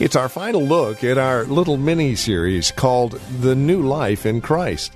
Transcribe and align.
It's 0.00 0.16
our 0.16 0.30
final 0.30 0.62
look 0.62 1.04
at 1.04 1.18
our 1.18 1.44
little 1.44 1.76
mini 1.76 2.14
series 2.14 2.70
called 2.70 3.20
The 3.42 3.54
New 3.54 3.82
Life 3.82 4.24
in 4.24 4.40
Christ. 4.40 4.94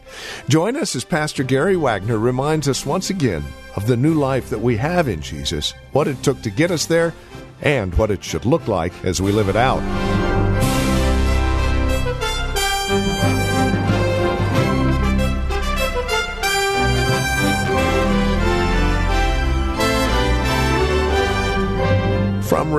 Join 0.48 0.76
us 0.76 0.96
as 0.96 1.04
Pastor 1.04 1.44
Gary 1.44 1.76
Wagner 1.76 2.16
reminds 2.16 2.68
us 2.68 2.86
once 2.86 3.10
again 3.10 3.44
of 3.76 3.86
the 3.86 3.98
new 3.98 4.14
life 4.14 4.48
that 4.48 4.62
we 4.62 4.78
have 4.78 5.06
in 5.06 5.20
Jesus, 5.20 5.74
what 5.92 6.08
it 6.08 6.22
took 6.22 6.40
to 6.40 6.48
get 6.48 6.70
us 6.70 6.86
there, 6.86 7.12
and 7.60 7.94
what 7.96 8.10
it 8.10 8.24
should 8.24 8.46
look 8.46 8.66
like 8.66 8.94
as 9.04 9.20
we 9.20 9.30
live 9.30 9.50
it 9.50 9.56
out. 9.56 10.23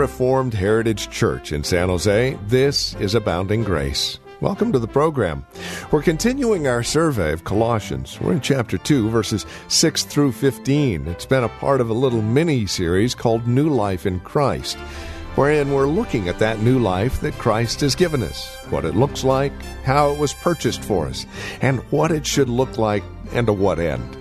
Reformed 0.05 0.53
Heritage 0.53 1.09
Church 1.09 1.51
in 1.51 1.63
San 1.63 1.89
Jose, 1.89 2.37
this 2.45 2.93
is 2.97 3.15
Abounding 3.15 3.63
Grace. 3.63 4.19
Welcome 4.39 4.71
to 4.73 4.77
the 4.77 4.87
program. 4.87 5.43
We're 5.89 6.03
continuing 6.03 6.67
our 6.67 6.83
survey 6.83 7.33
of 7.33 7.43
Colossians. 7.43 8.21
We're 8.21 8.33
in 8.33 8.41
chapter 8.41 8.77
2, 8.77 9.09
verses 9.09 9.47
6 9.67 10.03
through 10.03 10.33
15. 10.33 11.07
It's 11.07 11.25
been 11.25 11.43
a 11.43 11.49
part 11.49 11.81
of 11.81 11.89
a 11.89 11.93
little 11.93 12.21
mini 12.21 12.67
series 12.67 13.15
called 13.15 13.47
New 13.47 13.67
Life 13.67 14.05
in 14.05 14.19
Christ, 14.19 14.77
wherein 15.33 15.73
we're 15.73 15.87
looking 15.87 16.29
at 16.29 16.37
that 16.37 16.59
new 16.59 16.77
life 16.77 17.19
that 17.21 17.33
Christ 17.39 17.81
has 17.81 17.95
given 17.95 18.21
us, 18.21 18.45
what 18.69 18.85
it 18.85 18.93
looks 18.93 19.23
like, 19.23 19.59
how 19.85 20.11
it 20.11 20.19
was 20.19 20.35
purchased 20.35 20.83
for 20.83 21.07
us, 21.07 21.25
and 21.61 21.79
what 21.89 22.11
it 22.11 22.27
should 22.27 22.47
look 22.47 22.77
like 22.77 23.03
and 23.31 23.47
to 23.47 23.53
what 23.53 23.79
end. 23.79 24.15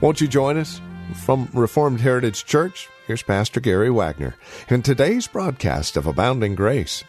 Won't 0.00 0.20
you 0.20 0.28
join 0.28 0.58
us? 0.58 0.80
From 1.24 1.48
Reformed 1.52 2.00
Heritage 2.00 2.44
Church, 2.44 2.88
here's 3.06 3.22
Pastor 3.22 3.60
Gary 3.60 3.90
Wagner 3.90 4.34
in 4.68 4.82
today's 4.82 5.26
broadcast 5.26 5.96
of 5.96 6.06
Abounding 6.06 6.54
Grace. 6.54 7.04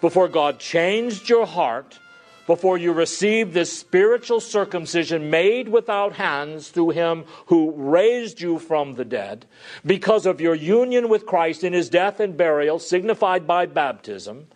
Before 0.00 0.28
God 0.28 0.58
changed 0.58 1.28
your 1.28 1.46
heart, 1.46 1.98
before 2.46 2.78
you 2.78 2.92
received 2.92 3.52
this 3.52 3.76
spiritual 3.76 4.40
circumcision 4.40 5.28
made 5.28 5.68
without 5.68 6.14
hands 6.14 6.68
through 6.68 6.90
Him 6.90 7.24
who 7.46 7.72
raised 7.72 8.40
you 8.40 8.58
from 8.58 8.94
the 8.94 9.04
dead, 9.04 9.44
because 9.84 10.24
of 10.24 10.40
your 10.40 10.54
union 10.54 11.08
with 11.08 11.26
Christ 11.26 11.62
in 11.62 11.72
His 11.72 11.90
death 11.90 12.20
and 12.20 12.36
burial, 12.36 12.78
signified 12.78 13.46
by 13.46 13.66
baptism, 13.66 14.46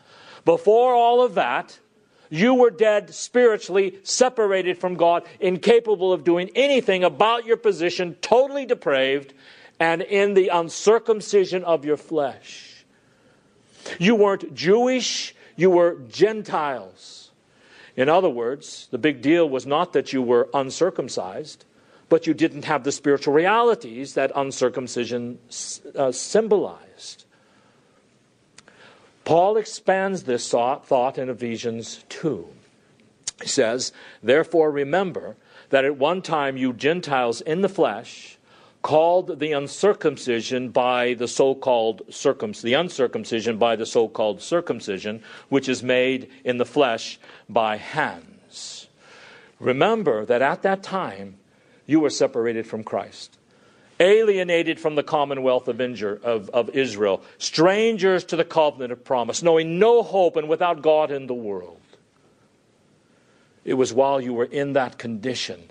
before 0.45 0.95
all 0.95 1.23
of 1.23 1.35
that, 1.35 1.79
you 2.31 2.55
were 2.55 2.71
dead 2.71 3.15
spiritually, 3.15 3.99
separated 4.05 4.79
from 4.79 4.95
God, 4.95 5.25
incapable 5.39 6.15
of 6.15 6.25
doing 6.25 6.51
anything 6.55 7.05
about 7.05 7.45
your 7.45 7.59
position, 7.59 8.17
totally 8.23 8.65
depraved, 8.65 9.35
and 9.83 10.01
in 10.01 10.35
the 10.35 10.47
uncircumcision 10.47 11.65
of 11.65 11.85
your 11.85 11.97
flesh. 11.97 12.85
You 13.99 14.15
weren't 14.15 14.55
Jewish, 14.55 15.35
you 15.57 15.71
were 15.71 15.99
Gentiles. 16.09 17.33
In 17.97 18.09
other 18.09 18.29
words, 18.29 18.87
the 18.93 18.99
big 18.99 19.23
deal 19.23 19.49
was 19.49 19.67
not 19.67 19.93
that 19.95 20.13
you 20.13 20.23
were 20.23 20.49
uncircumcised, 20.55 21.65
but 22.09 22.29
you 22.29 22.33
didn't 22.33 22.65
have 22.67 22.85
the 22.85 22.93
spiritual 22.93 23.35
realities 23.35 24.15
that 24.15 24.31
uncircumcision 24.37 25.41
uh, 25.97 26.13
symbolized. 26.13 27.25
Paul 29.25 29.57
expands 29.57 30.23
this 30.23 30.49
thought 30.49 31.19
in 31.19 31.29
Ephesians 31.29 32.05
2. 32.09 32.47
He 33.43 33.49
says, 33.49 33.93
Therefore, 34.23 34.71
remember 34.71 35.35
that 35.71 35.85
at 35.85 35.97
one 35.97 36.23
time 36.23 36.57
you 36.57 36.73
Gentiles 36.73 37.41
in 37.41 37.63
the 37.63 37.69
flesh, 37.69 38.39
called 38.83 39.39
the 39.39 39.53
uncircumcision 39.53 40.69
by 40.69 41.15
the 41.15 41.29
so-called 41.29 42.03
circum 42.11 42.53
the 42.63 42.75
uncircumcision 42.75 43.57
by 43.57 43.77
the 43.77 43.87
so-called 43.87 44.43
circumcision 44.43 45.23
which 45.49 45.69
is 45.69 45.83
made 45.83 46.29
in 46.45 46.59
the 46.59 46.67
flesh 46.67 47.19
by 47.49 47.77
hands. 47.77 48.89
Remember 49.61 50.25
that 50.25 50.43
at 50.43 50.63
that 50.63 50.83
time 50.83 51.37
you 51.87 52.01
were 52.01 52.11
separated 52.11 52.67
from 52.67 52.83
christ 52.83 53.39
alienated 54.01 54.81
from 54.81 54.97
the 54.97 55.03
commonwealth 55.03 55.69
of, 55.69 56.71
israel 56.75 57.23
strangers 57.39 58.25
to 58.25 58.35
the 58.35 58.45
covenant 58.45 58.91
of 58.91 59.05
promise 59.05 59.43
knowing 59.43 59.79
no 59.79 60.03
hope 60.03 60.37
and 60.37 60.49
without 60.49 60.83
god 60.83 61.11
in 61.11 61.29
the 61.29 61.35
world. 61.35 61.79
It 63.65 63.75
was 63.75 63.93
while 63.93 64.21
you 64.21 64.35
were 64.35 64.47
in 64.47 64.73
that 64.73 64.99
condition 64.99 65.71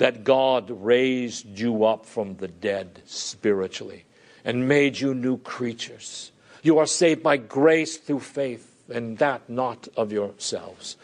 that 0.00 0.24
God 0.24 0.70
raised 0.70 1.58
you 1.58 1.84
up 1.84 2.06
from 2.06 2.36
the 2.36 2.48
dead 2.48 3.02
spiritually 3.04 4.06
and 4.46 4.66
made 4.66 4.98
you 4.98 5.12
new 5.12 5.36
creatures. 5.36 6.32
You 6.62 6.78
are 6.78 6.86
saved 6.86 7.22
by 7.22 7.36
grace 7.36 7.98
through 7.98 8.20
faith, 8.20 8.82
and 8.88 9.18
that 9.18 9.50
not 9.50 9.88
of 9.98 10.10
yourselves. 10.10 10.96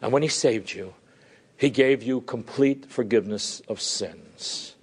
And 0.00 0.12
when 0.12 0.22
He 0.22 0.28
saved 0.28 0.72
you, 0.72 0.94
He 1.56 1.68
gave 1.68 2.04
you 2.04 2.20
complete 2.20 2.86
forgiveness 2.86 3.60
of 3.66 3.80
sins. 3.80 4.76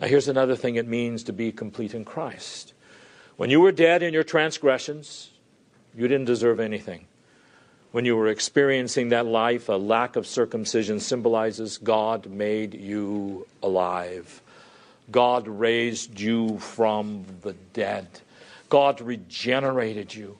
Now, 0.00 0.06
here's 0.06 0.28
another 0.28 0.54
thing 0.54 0.76
it 0.76 0.86
means 0.86 1.24
to 1.24 1.32
be 1.32 1.50
complete 1.50 1.92
in 1.92 2.04
Christ. 2.04 2.72
When 3.36 3.50
you 3.50 3.60
were 3.60 3.72
dead 3.72 4.04
in 4.04 4.14
your 4.14 4.22
transgressions, 4.22 5.30
you 5.92 6.06
didn't 6.06 6.26
deserve 6.26 6.60
anything 6.60 7.06
when 7.92 8.04
you 8.04 8.16
were 8.16 8.28
experiencing 8.28 9.08
that 9.08 9.26
life, 9.26 9.68
a 9.68 9.72
lack 9.72 10.16
of 10.16 10.26
circumcision 10.26 11.00
symbolizes 11.00 11.78
God 11.78 12.26
made 12.26 12.74
you 12.74 13.46
alive. 13.62 14.40
God 15.10 15.48
raised 15.48 16.20
you 16.20 16.58
from 16.58 17.24
the 17.42 17.54
dead. 17.72 18.06
God 18.68 19.00
regenerated 19.00 20.14
you. 20.14 20.38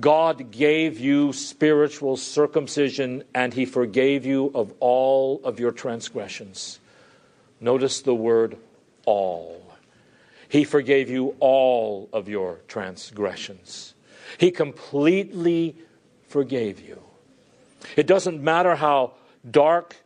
God 0.00 0.50
gave 0.50 0.98
you 0.98 1.32
spiritual 1.32 2.16
circumcision 2.16 3.24
and 3.34 3.52
He 3.52 3.66
forgave 3.66 4.24
you 4.24 4.50
of 4.54 4.72
all 4.80 5.40
of 5.44 5.60
your 5.60 5.72
transgressions. 5.72 6.80
Notice 7.60 8.00
the 8.02 8.14
word 8.14 8.56
all. 9.04 9.62
He 10.48 10.64
forgave 10.64 11.10
you 11.10 11.34
all 11.40 12.08
of 12.12 12.28
your 12.28 12.60
transgressions. 12.68 13.94
He 14.38 14.50
completely 14.50 15.76
forgave 16.36 16.86
you. 16.86 17.00
It 17.96 18.06
doesn't 18.06 18.42
matter 18.42 18.76
how 18.76 19.12
dark, 19.50 19.96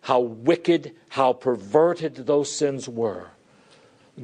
how 0.00 0.18
wicked, 0.18 0.90
how 1.10 1.32
perverted 1.32 2.16
those 2.26 2.50
sins 2.50 2.88
were. 2.88 3.28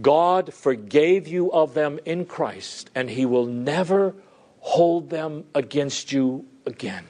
God 0.00 0.52
forgave 0.52 1.28
you 1.28 1.52
of 1.52 1.74
them 1.74 2.00
in 2.04 2.24
Christ, 2.24 2.90
and 2.96 3.08
He 3.08 3.24
will 3.24 3.46
never 3.46 4.12
hold 4.58 5.10
them 5.10 5.44
against 5.54 6.10
you 6.10 6.46
again. 6.66 7.04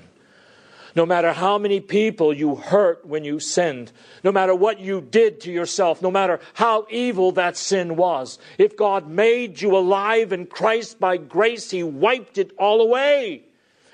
No 0.95 1.07
matter 1.07 1.33
how 1.33 1.57
many 1.57 1.81
people 1.81 2.35
you 2.35 2.57
hurt 2.57 3.07
when 3.07 3.25
you 3.25 3.41
sinned, 3.41 3.91
no 4.23 4.33
matter 4.33 4.55
what 4.55 4.81
you 4.81 5.01
did 5.01 5.41
to 5.41 5.51
yourself, 5.51 6.03
no 6.03 6.11
matter 6.11 6.41
how 6.53 6.87
evil 6.91 7.33
that 7.33 7.57
sin 7.57 7.97
was, 7.97 8.39
if 8.59 8.77
God 8.77 9.09
made 9.09 9.63
you 9.63 9.75
alive 9.75 10.31
in 10.31 10.45
Christ 10.45 11.01
by 11.01 11.17
grace, 11.17 11.71
He 11.71 11.83
wiped 11.83 12.37
it 12.37 12.51
all 12.59 12.83
away. 12.83 13.45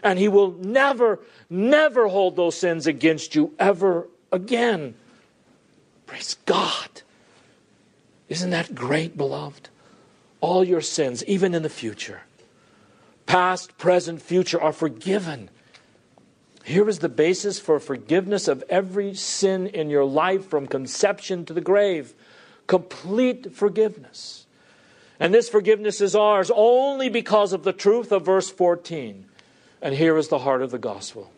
And 0.02 0.18
He 0.18 0.28
will 0.28 0.52
never, 0.52 1.20
never 1.50 2.08
hold 2.08 2.36
those 2.36 2.56
sins 2.56 2.86
against 2.86 3.34
you 3.34 3.54
ever 3.58 4.08
again. 4.32 4.94
Praise 6.06 6.36
God. 6.46 7.02
Isn't 8.28 8.50
that 8.50 8.74
great, 8.74 9.16
beloved? 9.16 9.68
All 10.40 10.62
your 10.64 10.80
sins, 10.80 11.24
even 11.24 11.54
in 11.54 11.62
the 11.62 11.68
future, 11.68 12.22
past, 13.26 13.76
present, 13.78 14.22
future, 14.22 14.60
are 14.60 14.72
forgiven. 14.72 15.50
Here 16.64 16.88
is 16.88 17.00
the 17.00 17.08
basis 17.08 17.58
for 17.58 17.80
forgiveness 17.80 18.46
of 18.46 18.62
every 18.68 19.14
sin 19.14 19.66
in 19.66 19.90
your 19.90 20.04
life 20.04 20.46
from 20.48 20.66
conception 20.66 21.44
to 21.46 21.52
the 21.52 21.60
grave 21.60 22.14
complete 22.68 23.56
forgiveness. 23.56 24.46
And 25.18 25.34
this 25.34 25.48
forgiveness 25.48 26.00
is 26.00 26.14
ours 26.14 26.52
only 26.54 27.08
because 27.08 27.52
of 27.52 27.64
the 27.64 27.72
truth 27.72 28.12
of 28.12 28.24
verse 28.24 28.50
14. 28.50 29.24
And 29.80 29.94
here 29.94 30.16
is 30.16 30.28
the 30.28 30.40
heart 30.40 30.62
of 30.62 30.70
the 30.70 30.78
gospel. 30.78 31.30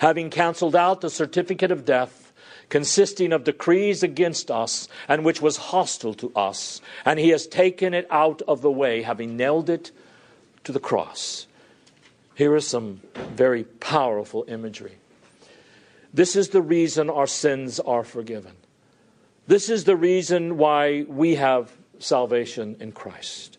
Having 0.00 0.30
canceled 0.30 0.74
out 0.74 1.00
the 1.00 1.10
certificate 1.10 1.70
of 1.70 1.84
death, 1.84 2.32
consisting 2.68 3.32
of 3.32 3.44
decrees 3.44 4.02
against 4.02 4.50
us, 4.50 4.88
and 5.08 5.24
which 5.24 5.42
was 5.42 5.56
hostile 5.58 6.14
to 6.14 6.32
us, 6.34 6.80
and 7.04 7.18
he 7.18 7.28
has 7.28 7.46
taken 7.46 7.92
it 7.94 8.06
out 8.10 8.40
of 8.48 8.62
the 8.62 8.70
way, 8.70 9.02
having 9.02 9.36
nailed 9.36 9.68
it 9.68 9.90
to 10.64 10.72
the 10.72 10.80
cross. 10.80 11.46
Here 12.34 12.56
is 12.56 12.66
some 12.66 13.00
very 13.34 13.64
powerful 13.64 14.44
imagery. 14.48 14.96
This 16.14 16.34
is 16.34 16.48
the 16.48 16.62
reason 16.62 17.10
our 17.10 17.26
sins 17.26 17.78
are 17.78 18.04
forgiven. 18.04 18.52
This 19.46 19.68
is 19.68 19.84
the 19.84 19.96
reason 19.96 20.56
why 20.56 21.02
we 21.08 21.34
have 21.34 21.72
salvation 21.98 22.76
in 22.80 22.92
Christ. 22.92 23.58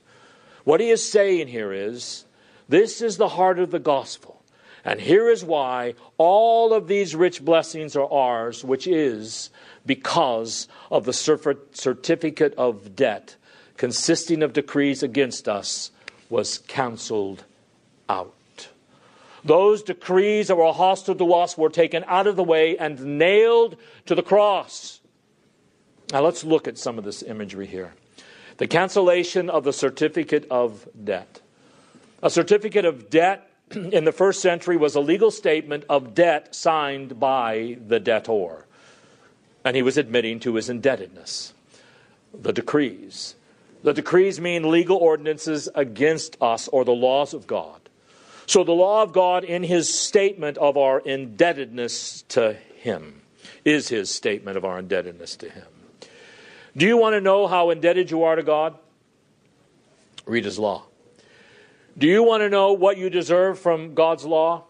What 0.63 0.79
he 0.79 0.89
is 0.89 1.07
saying 1.07 1.47
here 1.47 1.71
is 1.71 2.25
this 2.69 3.01
is 3.01 3.17
the 3.17 3.29
heart 3.29 3.59
of 3.59 3.71
the 3.71 3.79
gospel. 3.79 4.41
And 4.85 4.99
here 4.99 5.29
is 5.29 5.45
why 5.45 5.95
all 6.17 6.73
of 6.73 6.87
these 6.87 7.15
rich 7.15 7.43
blessings 7.43 7.95
are 7.95 8.11
ours, 8.11 8.63
which 8.65 8.85
is 8.85 9.49
because 9.85 10.67
of 10.91 11.05
the 11.05 11.13
certificate 11.13 12.53
of 12.55 12.95
debt 12.95 13.37
consisting 13.77 14.43
of 14.43 14.53
decrees 14.53 15.03
against 15.03 15.47
us 15.47 15.91
was 16.29 16.59
canceled 16.59 17.43
out. 18.07 18.33
Those 19.43 19.83
decrees 19.83 20.47
that 20.47 20.55
were 20.55 20.71
hostile 20.71 21.15
to 21.15 21.33
us 21.33 21.57
were 21.57 21.69
taken 21.69 22.03
out 22.07 22.27
of 22.27 22.35
the 22.35 22.43
way 22.43 22.77
and 22.77 23.17
nailed 23.19 23.75
to 24.05 24.15
the 24.15 24.23
cross. 24.23 25.01
Now 26.11 26.21
let's 26.21 26.43
look 26.43 26.67
at 26.67 26.77
some 26.77 26.97
of 26.97 27.03
this 27.03 27.23
imagery 27.23 27.67
here. 27.67 27.93
The 28.57 28.67
cancellation 28.67 29.49
of 29.49 29.63
the 29.63 29.73
certificate 29.73 30.47
of 30.49 30.87
debt. 31.03 31.41
A 32.23 32.29
certificate 32.29 32.85
of 32.85 33.09
debt 33.09 33.49
in 33.71 34.05
the 34.05 34.13
first 34.13 34.41
century 34.41 34.77
was 34.77 34.95
a 34.95 35.01
legal 35.01 35.29
statement 35.29 35.83
of 35.89 36.15
debt 36.15 36.55
signed 36.55 37.19
by 37.19 37.77
the 37.85 37.99
debtor. 37.99 38.65
And 39.65 39.75
he 39.75 39.81
was 39.81 39.97
admitting 39.97 40.39
to 40.39 40.55
his 40.55 40.69
indebtedness. 40.69 41.53
The 42.33 42.53
decrees. 42.53 43.35
The 43.83 43.93
decrees 43.93 44.39
mean 44.39 44.71
legal 44.71 44.97
ordinances 44.97 45.67
against 45.75 46.37
us 46.41 46.69
or 46.69 46.85
the 46.85 46.93
laws 46.93 47.33
of 47.33 47.45
God. 47.45 47.81
So 48.45 48.63
the 48.63 48.71
law 48.71 49.03
of 49.03 49.11
God, 49.11 49.43
in 49.43 49.63
his 49.63 49.93
statement 49.93 50.57
of 50.57 50.77
our 50.77 50.99
indebtedness 50.99 52.23
to 52.29 52.53
him, 52.53 53.21
is 53.65 53.89
his 53.89 54.09
statement 54.09 54.55
of 54.55 54.63
our 54.63 54.79
indebtedness 54.79 55.35
to 55.37 55.49
him. 55.49 55.65
Do 56.75 56.85
you 56.87 56.95
want 56.95 57.15
to 57.15 57.21
know 57.21 57.47
how 57.47 57.69
indebted 57.69 58.11
you 58.11 58.23
are 58.23 58.35
to 58.37 58.43
God? 58.43 58.77
Read 60.25 60.45
his 60.45 60.57
law. 60.57 60.85
Do 61.97 62.07
you 62.07 62.23
want 62.23 62.41
to 62.41 62.49
know 62.49 62.73
what 62.73 62.97
you 62.97 63.09
deserve 63.09 63.59
from 63.59 63.93
God's 63.93 64.25
law? 64.25 64.63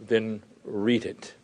Then 0.00 0.42
read 0.64 1.04
it. 1.04 1.34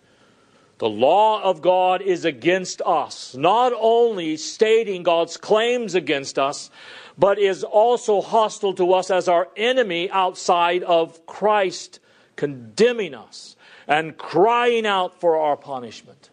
The 0.78 0.88
law 0.88 1.42
of 1.42 1.60
God 1.60 2.02
is 2.02 2.24
against 2.24 2.80
us, 2.82 3.34
not 3.34 3.72
only 3.76 4.36
stating 4.36 5.02
God's 5.02 5.36
claims 5.36 5.94
against 5.94 6.38
us, 6.38 6.70
but 7.18 7.38
is 7.38 7.64
also 7.64 8.20
hostile 8.20 8.74
to 8.74 8.92
us 8.94 9.10
as 9.10 9.28
our 9.28 9.48
enemy 9.56 10.08
outside 10.10 10.84
of 10.84 11.26
Christ, 11.26 11.98
condemning 12.36 13.12
us 13.14 13.56
and 13.88 14.16
crying 14.16 14.86
out 14.86 15.20
for 15.20 15.36
our 15.36 15.56
punishment. 15.56 16.30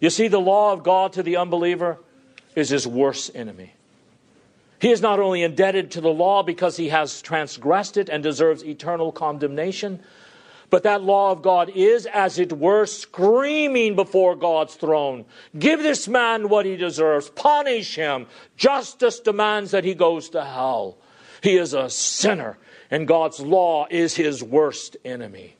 You 0.00 0.10
see, 0.10 0.28
the 0.28 0.40
law 0.40 0.72
of 0.72 0.82
God 0.82 1.14
to 1.14 1.22
the 1.22 1.36
unbeliever 1.36 1.98
is 2.54 2.68
his 2.68 2.86
worst 2.86 3.30
enemy. 3.34 3.72
He 4.82 4.90
is 4.90 5.00
not 5.00 5.20
only 5.20 5.44
indebted 5.44 5.92
to 5.92 6.00
the 6.00 6.08
law 6.08 6.42
because 6.42 6.76
he 6.76 6.88
has 6.88 7.22
transgressed 7.22 7.96
it 7.96 8.08
and 8.08 8.20
deserves 8.20 8.64
eternal 8.64 9.12
condemnation, 9.12 10.02
but 10.70 10.82
that 10.82 11.04
law 11.04 11.30
of 11.30 11.40
God 11.40 11.70
is, 11.72 12.04
as 12.06 12.40
it 12.40 12.52
were, 12.52 12.86
screaming 12.86 13.94
before 13.94 14.34
God's 14.34 14.74
throne 14.74 15.24
Give 15.56 15.80
this 15.80 16.08
man 16.08 16.48
what 16.48 16.66
he 16.66 16.74
deserves, 16.74 17.30
punish 17.30 17.94
him. 17.94 18.26
Justice 18.56 19.20
demands 19.20 19.70
that 19.70 19.84
he 19.84 19.94
goes 19.94 20.30
to 20.30 20.44
hell. 20.44 20.98
He 21.44 21.58
is 21.58 21.74
a 21.74 21.88
sinner, 21.88 22.58
and 22.90 23.06
God's 23.06 23.38
law 23.38 23.86
is 23.88 24.16
his 24.16 24.42
worst 24.42 24.96
enemy. 25.04 25.54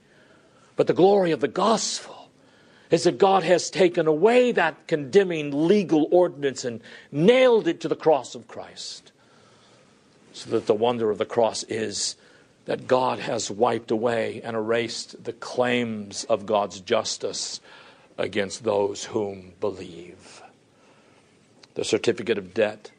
But 0.75 0.89
the 0.89 0.95
glory 0.95 1.31
of 1.31 1.39
the 1.39 1.47
gospel 1.47 2.29
is 2.91 3.05
that 3.05 3.19
God 3.19 3.45
has 3.45 3.71
taken 3.71 4.09
away 4.09 4.51
that 4.51 4.89
condemning 4.89 5.69
legal 5.69 6.09
ordinance 6.11 6.65
and 6.65 6.81
nailed 7.13 7.69
it 7.69 7.79
to 7.83 7.89
the 7.89 7.95
cross 7.95 8.35
of 8.35 8.49
Christ. 8.49 9.12
So 10.33 10.51
that 10.51 10.67
the 10.67 10.75
wonder 10.75 11.11
of 11.11 11.19
the 11.19 11.27
cross 11.27 11.63
is 11.65 12.17
that 12.65 12.87
God 12.87 13.19
has 13.19 13.51
wiped 13.51 13.91
away 13.91 14.41
and 14.43 14.57
erased 14.57 15.23
the 15.25 15.33
claims 15.33 16.25
of 16.25 16.47
God's 16.47 16.81
justice 16.81 17.61
against 18.17 18.65
those 18.65 19.05
whom 19.05 19.53
believe. 19.61 20.43
The 21.75 21.85
certificate 21.85 22.39
of 22.39 22.55
debt 22.55 22.91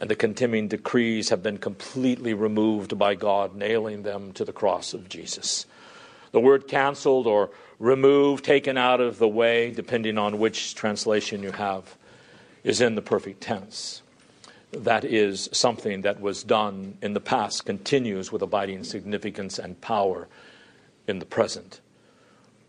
and 0.00 0.10
the 0.10 0.16
condemning 0.16 0.68
decrees 0.68 1.28
have 1.28 1.42
been 1.42 1.58
completely 1.58 2.34
removed 2.34 2.98
by 2.98 3.14
God, 3.14 3.54
nailing 3.54 4.02
them 4.02 4.32
to 4.32 4.44
the 4.44 4.52
cross 4.52 4.94
of 4.94 5.08
Jesus. 5.08 5.66
The 6.32 6.40
word 6.40 6.66
canceled 6.66 7.26
or 7.26 7.50
removed, 7.78 8.44
taken 8.44 8.76
out 8.76 9.00
of 9.00 9.18
the 9.18 9.28
way, 9.28 9.70
depending 9.70 10.18
on 10.18 10.38
which 10.38 10.74
translation 10.74 11.42
you 11.42 11.52
have, 11.52 11.96
is 12.64 12.80
in 12.80 12.96
the 12.96 13.02
perfect 13.02 13.40
tense 13.40 14.02
that 14.78 15.04
is 15.04 15.48
something 15.52 16.02
that 16.02 16.20
was 16.20 16.42
done 16.42 16.98
in 17.02 17.12
the 17.12 17.20
past 17.20 17.64
continues 17.64 18.32
with 18.32 18.42
abiding 18.42 18.84
significance 18.84 19.58
and 19.58 19.80
power 19.80 20.28
in 21.06 21.18
the 21.18 21.26
present. 21.26 21.80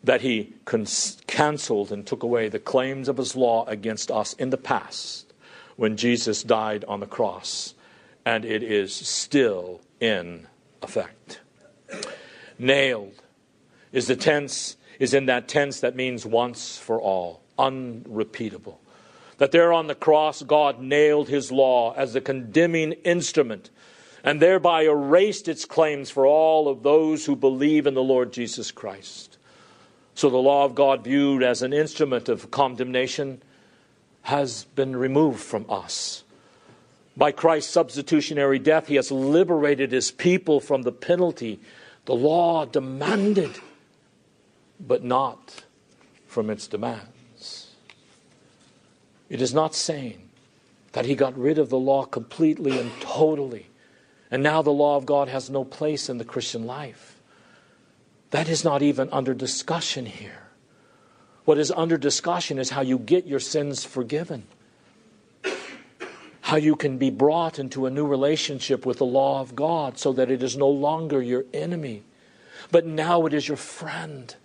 That 0.03 0.21
he 0.21 0.53
cons- 0.65 1.17
canceled 1.27 1.91
and 1.91 2.05
took 2.05 2.23
away 2.23 2.49
the 2.49 2.59
claims 2.59 3.07
of 3.07 3.17
his 3.17 3.35
law 3.35 3.65
against 3.65 4.11
us 4.11 4.33
in 4.33 4.49
the 4.49 4.57
past 4.57 5.33
when 5.75 5.97
Jesus 5.97 6.43
died 6.43 6.85
on 6.85 6.99
the 6.99 7.07
cross, 7.07 7.73
and 8.25 8.45
it 8.45 8.63
is 8.63 8.93
still 8.93 9.81
in 9.99 10.47
effect. 10.81 11.41
Nailed 12.57 13.21
is 13.91 14.07
the 14.07 14.15
tense 14.15 14.77
is 14.99 15.13
in 15.13 15.25
that 15.25 15.47
tense 15.47 15.81
that 15.81 15.95
means 15.95 16.25
once 16.25 16.77
for 16.77 17.01
all, 17.01 17.41
unrepeatable 17.57 18.79
that 19.37 19.51
there 19.51 19.73
on 19.73 19.87
the 19.87 19.95
cross 19.95 20.41
God 20.43 20.81
nailed 20.81 21.29
his 21.29 21.51
law 21.51 21.93
as 21.93 22.13
the 22.13 22.21
condemning 22.21 22.93
instrument 23.03 23.69
and 24.23 24.41
thereby 24.41 24.83
erased 24.83 25.47
its 25.47 25.65
claims 25.65 26.09
for 26.09 26.25
all 26.25 26.67
of 26.67 26.83
those 26.83 27.25
who 27.25 27.35
believe 27.35 27.85
in 27.85 27.93
the 27.93 28.03
Lord 28.03 28.33
Jesus 28.33 28.71
Christ. 28.71 29.37
So 30.15 30.29
the 30.29 30.37
law 30.37 30.65
of 30.65 30.73
God, 30.73 31.03
viewed 31.03 31.43
as 31.43 31.61
an 31.61 31.73
instrument 31.73 32.27
of 32.29 32.49
condemnation, 32.49 33.41
has 34.23 34.63
been 34.75 34.95
removed 34.95 35.41
from 35.41 35.65
us. 35.69 36.23
By 37.15 37.31
Christ's 37.31 37.71
substitutionary 37.71 38.57
death, 38.57 38.87
he 38.87 38.95
has 38.95 39.11
liberated 39.11 39.91
his 39.91 40.11
people 40.11 40.59
from 40.59 40.81
the 40.81 40.91
penalty 40.91 41.59
the 42.05 42.15
law 42.15 42.65
demanded, 42.65 43.59
but 44.79 45.03
not 45.03 45.63
from 46.27 46.49
its 46.49 46.67
demand. 46.67 47.07
It 49.29 49.41
is 49.41 49.53
not 49.53 49.73
saying 49.73 50.29
that 50.91 51.05
he 51.05 51.15
got 51.15 51.37
rid 51.37 51.57
of 51.57 51.69
the 51.69 51.79
law 51.79 52.05
completely 52.05 52.79
and 52.79 52.91
totally, 53.01 53.67
and 54.31 54.43
now 54.43 54.61
the 54.61 54.71
law 54.71 54.97
of 54.97 55.05
God 55.05 55.27
has 55.27 55.49
no 55.49 55.63
place 55.63 56.09
in 56.09 56.17
the 56.17 56.25
Christian 56.25 56.65
life. 56.65 57.19
That 58.31 58.49
is 58.49 58.63
not 58.63 58.81
even 58.81 59.09
under 59.11 59.33
discussion 59.33 60.05
here. 60.05 60.43
What 61.45 61.57
is 61.57 61.71
under 61.71 61.97
discussion 61.97 62.57
is 62.57 62.71
how 62.71 62.81
you 62.81 62.97
get 62.97 63.27
your 63.27 63.39
sins 63.39 63.83
forgiven, 63.83 64.47
how 66.41 66.57
you 66.57 66.75
can 66.75 66.97
be 66.97 67.11
brought 67.11 67.59
into 67.59 67.85
a 67.85 67.91
new 67.91 68.05
relationship 68.05 68.85
with 68.85 68.97
the 68.97 69.05
law 69.05 69.41
of 69.41 69.55
God 69.55 69.97
so 69.97 70.11
that 70.13 70.31
it 70.31 70.41
is 70.41 70.57
no 70.57 70.69
longer 70.69 71.21
your 71.21 71.45
enemy, 71.53 72.03
but 72.71 72.85
now 72.85 73.25
it 73.25 73.33
is 73.33 73.47
your 73.47 73.57
friend 73.57 74.35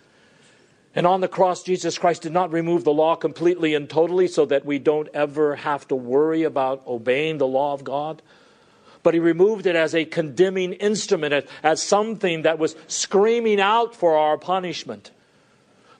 and 0.94 1.06
on 1.06 1.20
the 1.20 1.28
cross, 1.28 1.62
Jesus 1.62 1.98
Christ 1.98 2.22
did 2.22 2.32
not 2.32 2.52
remove 2.52 2.82
the 2.82 2.92
law 2.92 3.14
completely 3.14 3.74
and 3.74 3.88
totally 3.88 4.26
so 4.26 4.44
that 4.46 4.64
we 4.64 4.78
don't 4.78 5.08
ever 5.14 5.56
have 5.56 5.86
to 5.88 5.94
worry 5.94 6.42
about 6.42 6.82
obeying 6.86 7.38
the 7.38 7.46
law 7.46 7.72
of 7.72 7.84
God. 7.84 8.22
But 9.02 9.14
he 9.14 9.20
removed 9.20 9.66
it 9.66 9.76
as 9.76 9.94
a 9.94 10.04
condemning 10.04 10.72
instrument, 10.74 11.46
as 11.62 11.82
something 11.82 12.42
that 12.42 12.58
was 12.58 12.74
screaming 12.88 13.60
out 13.60 13.94
for 13.94 14.16
our 14.16 14.36
punishment. 14.36 15.12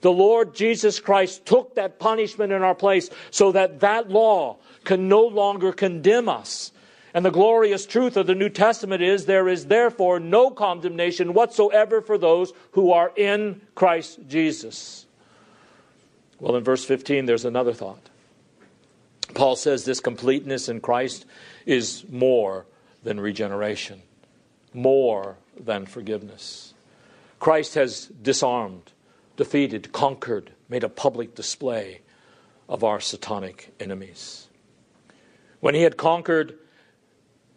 The 0.01 0.11
Lord 0.11 0.53
Jesus 0.53 0.99
Christ 0.99 1.45
took 1.45 1.75
that 1.75 1.97
punishment 1.97 2.51
in 2.51 2.61
our 2.61 2.75
place 2.75 3.09
so 3.29 3.53
that 3.53 3.79
that 3.79 4.09
law 4.09 4.57
can 4.83 5.07
no 5.07 5.21
longer 5.21 5.71
condemn 5.71 6.27
us. 6.27 6.71
And 7.13 7.25
the 7.25 7.31
glorious 7.31 7.85
truth 7.85 8.15
of 8.15 8.27
the 8.27 8.35
New 8.35 8.49
Testament 8.49 9.01
is 9.01 9.25
there 9.25 9.49
is 9.49 9.65
therefore 9.65 10.19
no 10.19 10.49
condemnation 10.49 11.33
whatsoever 11.33 12.01
for 12.01 12.17
those 12.17 12.53
who 12.71 12.91
are 12.91 13.11
in 13.15 13.61
Christ 13.75 14.19
Jesus. 14.27 15.05
Well, 16.39 16.55
in 16.55 16.63
verse 16.63 16.85
15, 16.85 17.25
there's 17.25 17.45
another 17.45 17.73
thought. 17.73 18.09
Paul 19.33 19.55
says 19.55 19.85
this 19.85 19.99
completeness 19.99 20.69
in 20.69 20.79
Christ 20.79 21.25
is 21.65 22.05
more 22.09 22.65
than 23.03 23.19
regeneration, 23.19 24.01
more 24.73 25.37
than 25.59 25.85
forgiveness. 25.85 26.73
Christ 27.39 27.75
has 27.75 28.05
disarmed, 28.07 28.91
defeated, 29.35 29.91
conquered, 29.91 30.51
made 30.69 30.83
a 30.83 30.89
public 30.89 31.35
display 31.35 32.01
of 32.69 32.83
our 32.83 32.99
satanic 32.99 33.73
enemies. 33.79 34.47
When 35.59 35.75
he 35.75 35.81
had 35.81 35.97
conquered 35.97 36.57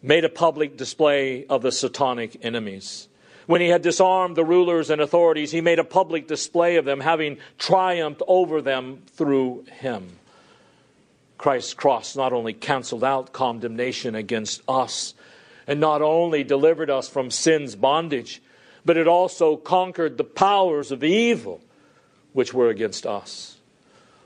made 0.05 0.23
a 0.23 0.29
public 0.29 0.77
display 0.77 1.45
of 1.47 1.63
the 1.63 1.71
satanic 1.71 2.37
enemies. 2.43 3.07
When 3.47 3.59
he 3.59 3.69
had 3.69 3.81
disarmed 3.81 4.35
the 4.35 4.45
rulers 4.45 4.89
and 4.89 5.01
authorities, 5.01 5.51
he 5.51 5.61
made 5.61 5.79
a 5.79 5.83
public 5.83 6.27
display 6.27 6.75
of 6.77 6.85
them, 6.85 6.99
having 6.99 7.37
triumphed 7.57 8.21
over 8.27 8.61
them 8.61 9.01
through 9.07 9.65
him. 9.79 10.19
Christ's 11.37 11.73
cross 11.73 12.15
not 12.15 12.33
only 12.33 12.53
canceled 12.53 13.03
out 13.03 13.33
condemnation 13.33 14.15
against 14.15 14.61
us, 14.67 15.15
and 15.67 15.79
not 15.79 16.03
only 16.03 16.43
delivered 16.43 16.91
us 16.91 17.09
from 17.09 17.31
sin's 17.31 17.75
bondage, 17.75 18.41
but 18.85 18.97
it 18.97 19.07
also 19.07 19.57
conquered 19.57 20.17
the 20.17 20.23
powers 20.23 20.91
of 20.91 21.03
evil 21.03 21.61
which 22.33 22.53
were 22.53 22.69
against 22.69 23.07
us. 23.07 23.57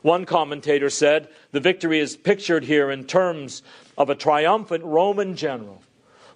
One 0.01 0.25
commentator 0.25 0.89
said 0.89 1.29
the 1.51 1.59
victory 1.59 1.99
is 1.99 2.15
pictured 2.15 2.63
here 2.65 2.91
in 2.91 3.05
terms 3.05 3.63
of 3.99 4.09
a 4.09 4.15
triumphant 4.15 4.83
Roman 4.83 5.35
general 5.35 5.83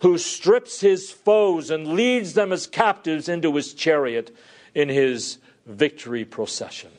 who 0.02 0.18
strips 0.18 0.82
his 0.82 1.12
foes 1.12 1.70
and 1.72 1.88
leads 1.88 2.34
them 2.34 2.52
as 2.52 2.68
captives 2.68 3.30
into 3.30 3.56
his 3.56 3.74
chariot 3.74 4.36
in 4.76 4.90
his 4.90 5.38
victory 5.66 6.26
procession. 6.26 6.92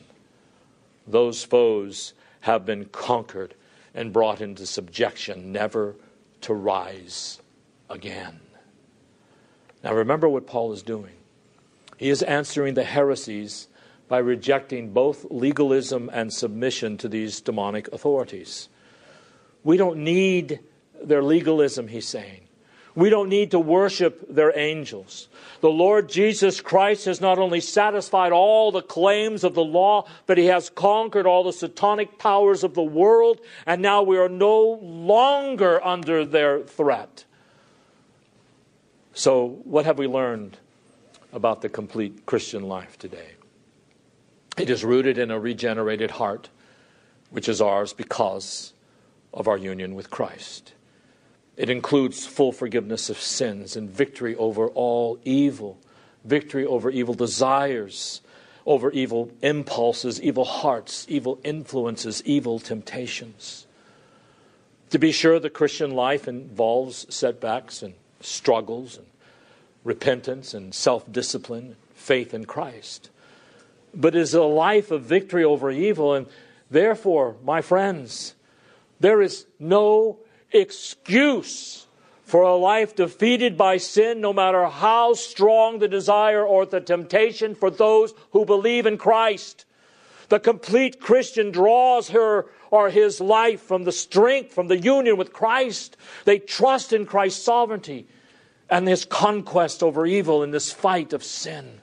Those 1.07 1.43
foes 1.43 2.13
have 2.41 2.65
been 2.65 2.85
conquered 2.85 3.53
and 3.93 4.11
brought 4.11 4.41
into 4.41 4.65
subjection, 4.65 5.51
never 5.51 5.95
to 6.41 6.53
rise 6.53 7.39
again. 7.89 8.39
Now, 9.83 9.93
remember 9.93 10.27
what 10.27 10.47
Paul 10.47 10.73
is 10.73 10.81
doing. 10.81 11.13
He 11.97 12.09
is 12.09 12.23
answering 12.23 12.73
the 12.73 12.83
heresies 12.83 13.67
by 14.07 14.17
rejecting 14.17 14.91
both 14.91 15.25
legalism 15.29 16.09
and 16.11 16.33
submission 16.33 16.97
to 16.97 17.07
these 17.07 17.39
demonic 17.39 17.87
authorities. 17.93 18.67
We 19.65 19.77
don't 19.77 19.97
need 19.97 20.59
their 21.03 21.23
legalism, 21.23 21.89
he's 21.89 22.07
saying. 22.07 22.41
We 22.93 23.09
don't 23.09 23.27
need 23.27 23.51
to 23.51 23.59
worship 23.59 24.25
their 24.33 24.57
angels. 24.57 25.27
The 25.59 25.69
Lord 25.69 26.07
Jesus 26.07 26.61
Christ 26.61 27.05
has 27.05 27.19
not 27.19 27.39
only 27.39 27.59
satisfied 27.59 28.31
all 28.31 28.71
the 28.71 28.83
claims 28.83 29.43
of 29.43 29.53
the 29.53 29.63
law, 29.63 30.07
but 30.27 30.37
he 30.37 30.45
has 30.45 30.69
conquered 30.69 31.25
all 31.25 31.43
the 31.43 31.51
satanic 31.51 32.17
powers 32.17 32.63
of 32.63 32.73
the 32.73 32.83
world, 32.83 33.41
and 33.65 33.81
now 33.81 34.01
we 34.01 34.17
are 34.17 34.29
no 34.29 34.79
longer 34.81 35.83
under 35.85 36.23
their 36.23 36.61
threat. 36.61 37.25
So, 39.13 39.59
what 39.63 39.85
have 39.85 39.97
we 39.97 40.07
learned 40.07 40.57
about 41.33 41.61
the 41.61 41.69
complete 41.69 42.25
Christian 42.25 42.63
life 42.63 42.97
today? 42.99 43.31
It 44.57 44.69
is 44.69 44.85
rooted 44.85 45.17
in 45.17 45.31
a 45.31 45.39
regenerated 45.39 46.11
heart, 46.11 46.49
which 47.29 47.49
is 47.49 47.61
ours 47.61 47.91
because 47.91 48.73
of 49.35 49.47
our 49.47 49.57
union 49.57 49.93
with 49.93 50.09
Christ. 50.09 50.73
It 51.57 51.69
includes 51.69 52.25
full 52.25 52.51
forgiveness 52.51 53.09
of 53.09 53.17
sins 53.17 53.75
and 53.75 53.89
victory 53.89 54.35
over 54.35 54.69
all 54.69 55.19
evil, 55.23 55.77
victory 56.23 56.65
over 56.65 56.89
evil 56.89 57.13
desires, 57.13 58.21
over 58.65 58.91
evil 58.91 59.31
impulses, 59.41 60.21
evil 60.21 60.45
hearts, 60.45 61.05
evil 61.07 61.39
influences, 61.43 62.23
evil 62.25 62.59
temptations. 62.59 63.67
To 64.89 64.97
be 64.97 65.11
sure, 65.11 65.39
the 65.39 65.49
Christian 65.49 65.91
life 65.91 66.27
involves 66.27 67.05
setbacks 67.13 67.81
and 67.81 67.93
struggles 68.21 68.97
and 68.97 69.07
repentance 69.83 70.53
and 70.53 70.73
self 70.73 71.09
discipline, 71.11 71.75
faith 71.93 72.33
in 72.33 72.45
Christ. 72.45 73.09
But 73.93 74.15
it 74.15 74.21
is 74.21 74.33
a 74.33 74.43
life 74.43 74.91
of 74.91 75.03
victory 75.03 75.43
over 75.43 75.71
evil, 75.71 76.13
and 76.13 76.27
therefore, 76.69 77.35
my 77.43 77.61
friends, 77.61 78.35
there 78.99 79.21
is 79.21 79.45
no 79.59 80.19
excuse 80.51 81.87
for 82.23 82.41
a 82.41 82.55
life 82.55 82.95
defeated 82.95 83.55
by 83.55 83.77
sin, 83.77 84.19
no 84.19 84.33
matter 84.33 84.65
how 84.65 85.13
strong 85.13 85.79
the 85.79 85.87
desire 85.87 86.43
or 86.43 86.65
the 86.65 86.81
temptation 86.81 87.53
for 87.53 87.69
those 87.69 88.13
who 88.31 88.45
believe 88.45 88.85
in 88.85 88.97
Christ. 88.97 89.65
The 90.29 90.39
complete 90.39 90.99
Christian 90.99 91.51
draws 91.51 92.09
her 92.09 92.47
or 92.71 92.89
his 92.89 93.21
life 93.21 93.61
from 93.61 93.83
the 93.83 93.91
strength, 93.91 94.53
from 94.53 94.67
the 94.67 94.79
union 94.79 95.17
with 95.17 95.33
Christ. 95.33 95.97
They 96.25 96.39
trust 96.39 96.93
in 96.93 97.05
Christ's 97.05 97.43
sovereignty 97.43 98.07
and 98.69 98.87
his 98.87 99.05
conquest 99.05 99.83
over 99.83 100.07
evil 100.07 100.41
in 100.41 100.49
this 100.49 100.71
fight 100.71 101.13
of 101.13 101.23
sin. 101.23 101.81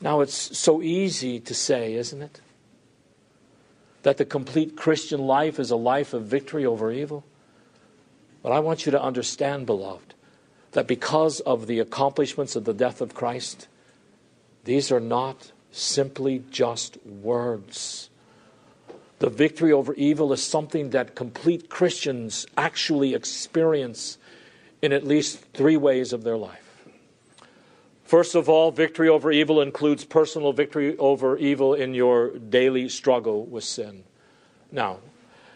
Now, 0.00 0.22
it's 0.22 0.58
so 0.58 0.82
easy 0.82 1.38
to 1.40 1.54
say, 1.54 1.94
isn't 1.94 2.20
it? 2.20 2.40
That 4.02 4.16
the 4.16 4.24
complete 4.24 4.76
Christian 4.76 5.20
life 5.20 5.58
is 5.58 5.70
a 5.70 5.76
life 5.76 6.14
of 6.14 6.24
victory 6.24 6.64
over 6.64 6.90
evil. 6.90 7.24
But 8.42 8.52
I 8.52 8.60
want 8.60 8.86
you 8.86 8.92
to 8.92 9.02
understand, 9.02 9.66
beloved, 9.66 10.14
that 10.72 10.86
because 10.86 11.40
of 11.40 11.66
the 11.66 11.80
accomplishments 11.80 12.56
of 12.56 12.64
the 12.64 12.72
death 12.72 13.00
of 13.00 13.14
Christ, 13.14 13.68
these 14.64 14.90
are 14.90 15.00
not 15.00 15.52
simply 15.70 16.42
just 16.50 17.04
words. 17.04 18.08
The 19.18 19.28
victory 19.28 19.72
over 19.72 19.92
evil 19.94 20.32
is 20.32 20.42
something 20.42 20.90
that 20.90 21.14
complete 21.14 21.68
Christians 21.68 22.46
actually 22.56 23.14
experience 23.14 24.16
in 24.80 24.92
at 24.92 25.06
least 25.06 25.40
three 25.52 25.76
ways 25.76 26.14
of 26.14 26.24
their 26.24 26.38
life. 26.38 26.69
First 28.10 28.34
of 28.34 28.48
all, 28.48 28.72
victory 28.72 29.08
over 29.08 29.30
evil 29.30 29.60
includes 29.60 30.04
personal 30.04 30.52
victory 30.52 30.98
over 30.98 31.36
evil 31.36 31.74
in 31.74 31.94
your 31.94 32.30
daily 32.30 32.88
struggle 32.88 33.46
with 33.46 33.62
sin. 33.62 34.02
Now, 34.72 34.98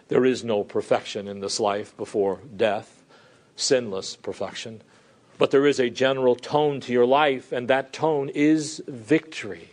there 0.07 0.25
is 0.25 0.45
no 0.45 0.63
perfection 0.63 1.27
in 1.27 1.41
this 1.41 1.59
life 1.59 1.97
before 1.97 2.39
death, 2.57 3.03
sinless 3.57 4.15
perfection. 4.15 4.83
But 5.37 5.51
there 5.51 5.67
is 5.67 5.81
a 5.81 5.91
general 5.91 6.37
tone 6.37 6.79
to 6.83 6.93
your 6.93 7.07
life, 7.07 7.51
and 7.51 7.67
that 7.67 7.93
tone 7.93 8.29
is 8.29 8.81
victory. 8.87 9.71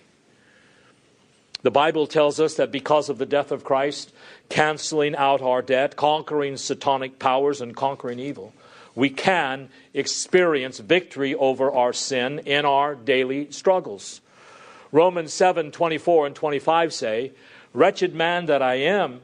The 1.62 1.70
Bible 1.70 2.08
tells 2.08 2.40
us 2.40 2.56
that 2.56 2.72
because 2.72 3.10
of 3.10 3.20
the 3.20 3.28
death 3.28 3.52
of 3.52 3.64
Christ, 3.64 4.12
canceling 4.50 5.16
out 5.16 5.44
our 5.44 5.62
debt, 5.62 5.98
conquering 5.98 6.58
satanic 6.58 7.20
powers, 7.20 7.62
and 7.62 7.76
conquering 7.76 8.18
evil, 8.18 8.56
we 8.96 9.10
can 9.10 9.70
experience 9.94 10.80
victory 10.80 11.34
over 11.36 11.72
our 11.72 11.94
sin 11.94 12.40
in 12.40 12.66
our 12.66 12.96
daily 12.96 13.52
struggles. 13.52 14.22
Romans 14.92 15.34
7 15.34 15.72
24 15.72 16.28
and 16.28 16.36
25 16.36 16.94
say, 16.94 17.32
Wretched 17.74 18.14
man 18.14 18.48
that 18.48 18.62
I 18.62 18.76
am, 18.76 19.22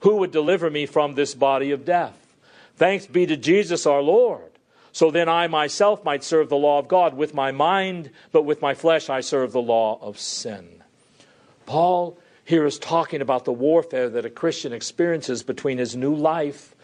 who 0.00 0.16
would 0.16 0.30
deliver 0.30 0.70
me 0.70 0.86
from 0.86 1.14
this 1.14 1.34
body 1.34 1.72
of 1.72 1.84
death? 1.84 2.16
Thanks 2.76 3.06
be 3.06 3.26
to 3.26 3.36
Jesus 3.36 3.86
our 3.86 4.02
Lord. 4.02 4.44
So 4.92 5.10
then 5.10 5.28
I 5.28 5.48
myself 5.48 6.04
might 6.04 6.24
serve 6.24 6.48
the 6.48 6.56
law 6.56 6.78
of 6.78 6.88
God 6.88 7.14
with 7.14 7.34
my 7.34 7.50
mind, 7.50 8.10
but 8.32 8.42
with 8.42 8.62
my 8.62 8.74
flesh 8.74 9.10
I 9.10 9.20
serve 9.20 9.52
the 9.52 9.60
law 9.60 9.98
of 10.00 10.18
sin. 10.18 10.82
Paul 11.66 12.18
here 12.44 12.64
is 12.64 12.78
talking 12.78 13.20
about 13.20 13.44
the 13.44 13.52
warfare 13.52 14.08
that 14.08 14.24
a 14.24 14.30
Christian 14.30 14.72
experiences 14.72 15.42
between 15.42 15.78
his 15.78 15.94
new 15.94 16.14
life 16.14 16.74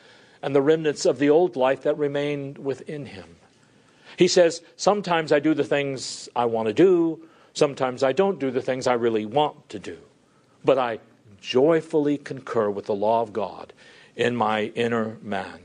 and 0.44 0.54
the 0.54 0.60
remnants 0.60 1.06
of 1.06 1.18
the 1.18 1.30
old 1.30 1.56
life 1.56 1.84
that 1.84 1.96
remained 1.96 2.58
within 2.58 3.06
him. 3.06 3.36
He 4.18 4.28
says, 4.28 4.60
Sometimes 4.76 5.32
I 5.32 5.40
do 5.40 5.54
the 5.54 5.64
things 5.64 6.28
I 6.36 6.44
want 6.44 6.68
to 6.68 6.74
do, 6.74 7.26
sometimes 7.54 8.02
I 8.02 8.12
don't 8.12 8.38
do 8.38 8.50
the 8.50 8.60
things 8.60 8.86
I 8.86 8.92
really 8.92 9.24
want 9.24 9.70
to 9.70 9.78
do. 9.78 9.96
But 10.62 10.76
I 10.76 10.98
joyfully 11.40 12.18
concur 12.18 12.68
with 12.68 12.84
the 12.84 12.94
law 12.94 13.22
of 13.22 13.32
God 13.32 13.72
in 14.16 14.36
my 14.36 14.64
inner 14.74 15.16
man. 15.22 15.60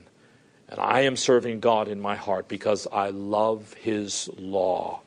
And 0.69 0.79
I 0.79 1.01
am 1.01 1.17
serving 1.17 1.59
God 1.59 1.89
in 1.89 1.99
my 1.99 2.15
heart 2.15 2.47
because 2.47 2.87
I 2.89 3.09
love 3.09 3.73
His 3.73 4.29
law. 4.37 5.01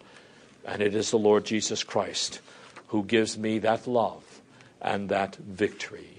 And 0.67 0.83
it 0.83 0.95
is 0.95 1.11
the 1.11 1.19
Lord 1.19 1.47
Jesus 1.47 1.83
Christ 1.83 2.41
who 2.88 3.05
gives 3.05 3.38
me 3.38 3.59
that 3.61 3.87
love 3.87 4.43
and 4.83 5.09
that 5.09 5.37
victory. 5.37 6.12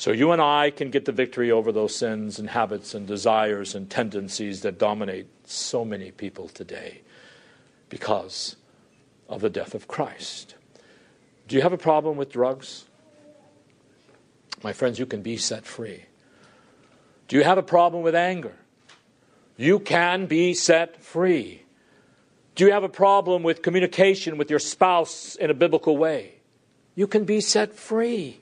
So 0.00 0.12
you 0.12 0.32
and 0.32 0.40
I 0.40 0.70
can 0.70 0.88
get 0.88 1.04
the 1.04 1.12
victory 1.12 1.50
over 1.50 1.72
those 1.72 1.94
sins 1.94 2.38
and 2.38 2.48
habits 2.48 2.94
and 2.94 3.06
desires 3.06 3.74
and 3.74 3.90
tendencies 3.90 4.62
that 4.62 4.78
dominate 4.78 5.26
so 5.44 5.84
many 5.84 6.10
people 6.10 6.48
today 6.48 7.02
because 7.90 8.56
of 9.28 9.42
the 9.42 9.50
death 9.50 9.74
of 9.74 9.88
Christ. 9.88 10.54
Do 11.48 11.56
you 11.56 11.60
have 11.60 11.74
a 11.74 11.76
problem 11.76 12.16
with 12.16 12.32
drugs? 12.32 12.86
My 14.62 14.72
friends, 14.72 14.98
you 14.98 15.04
can 15.04 15.20
be 15.20 15.36
set 15.36 15.66
free. 15.66 16.06
Do 17.28 17.36
you 17.36 17.44
have 17.44 17.58
a 17.58 17.62
problem 17.62 18.02
with 18.02 18.14
anger? 18.14 18.54
You 19.58 19.80
can 19.80 20.24
be 20.24 20.54
set 20.54 21.02
free. 21.02 21.64
Do 22.54 22.64
you 22.64 22.72
have 22.72 22.84
a 22.84 22.88
problem 22.88 23.42
with 23.42 23.60
communication 23.60 24.38
with 24.38 24.48
your 24.48 24.60
spouse 24.60 25.34
in 25.34 25.50
a 25.50 25.54
biblical 25.54 25.98
way? 25.98 26.36
You 26.94 27.06
can 27.06 27.26
be 27.26 27.42
set 27.42 27.74
free. 27.74 28.40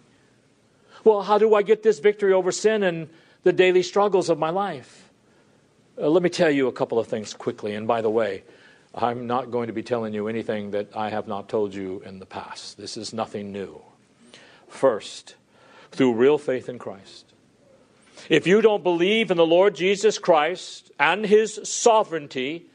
Well, 1.05 1.23
how 1.23 1.38
do 1.38 1.55
I 1.55 1.62
get 1.62 1.83
this 1.83 1.99
victory 1.99 2.33
over 2.33 2.52
sin 2.52 2.83
and 2.83 3.09
the 3.43 3.52
daily 3.52 3.83
struggles 3.83 4.28
of 4.28 4.38
my 4.38 4.50
life? 4.50 5.11
Uh, 6.00 6.09
let 6.09 6.23
me 6.23 6.31
tell 6.31 6.50
you 6.50 6.69
a 6.69 6.73
couple 6.73 6.99
of 6.99 7.07
things 7.07 7.35
quickly. 7.35 7.75
And 7.75 7.87
by 7.87 8.02
the 8.02 8.11
way, 8.11 8.45
I'm 8.95 9.26
not 9.26 9.50
going 9.50 9.67
to 9.69 9.73
be 9.73 9.83
telling 9.83 10.14
you 10.14 10.28
anything 10.28 10.73
that 10.73 10.97
I 10.97 11.11
have 11.11 11.28
not 11.28 11.49
told 11.49 11.75
you 11.75 12.02
in 12.05 12.19
the 12.19 12.26
past. 12.26 12.76
This 12.76 12.97
is 12.97 13.12
nothing 13.12 13.52
new. 13.52 13.81
First, 14.69 15.35
through 15.93 16.14
real 16.14 16.38
faith 16.38 16.69
in 16.69 16.78
Christ. 16.78 17.33
If 18.28 18.47
you 18.47 18.61
don't 18.61 18.83
believe 18.83 19.31
in 19.31 19.37
the 19.37 19.47
Lord 19.47 19.75
Jesus 19.75 20.19
Christ 20.19 20.90
and 20.99 21.25
his 21.25 21.61
sovereignty, 21.64 22.67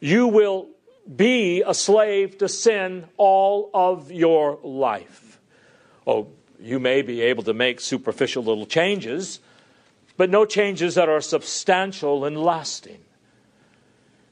you 0.00 0.26
will 0.26 0.68
be 1.16 1.62
a 1.66 1.74
slave 1.74 2.38
to 2.38 2.48
sin 2.48 3.06
all 3.16 3.70
of 3.72 4.10
your 4.10 4.58
life. 4.62 5.40
Oh, 6.06 6.28
you 6.60 6.78
may 6.78 7.02
be 7.02 7.20
able 7.22 7.42
to 7.44 7.54
make 7.54 7.80
superficial 7.80 8.44
little 8.44 8.66
changes, 8.66 9.40
but 10.16 10.30
no 10.30 10.44
changes 10.44 10.94
that 10.94 11.08
are 11.08 11.20
substantial 11.20 12.24
and 12.24 12.40
lasting. 12.40 12.98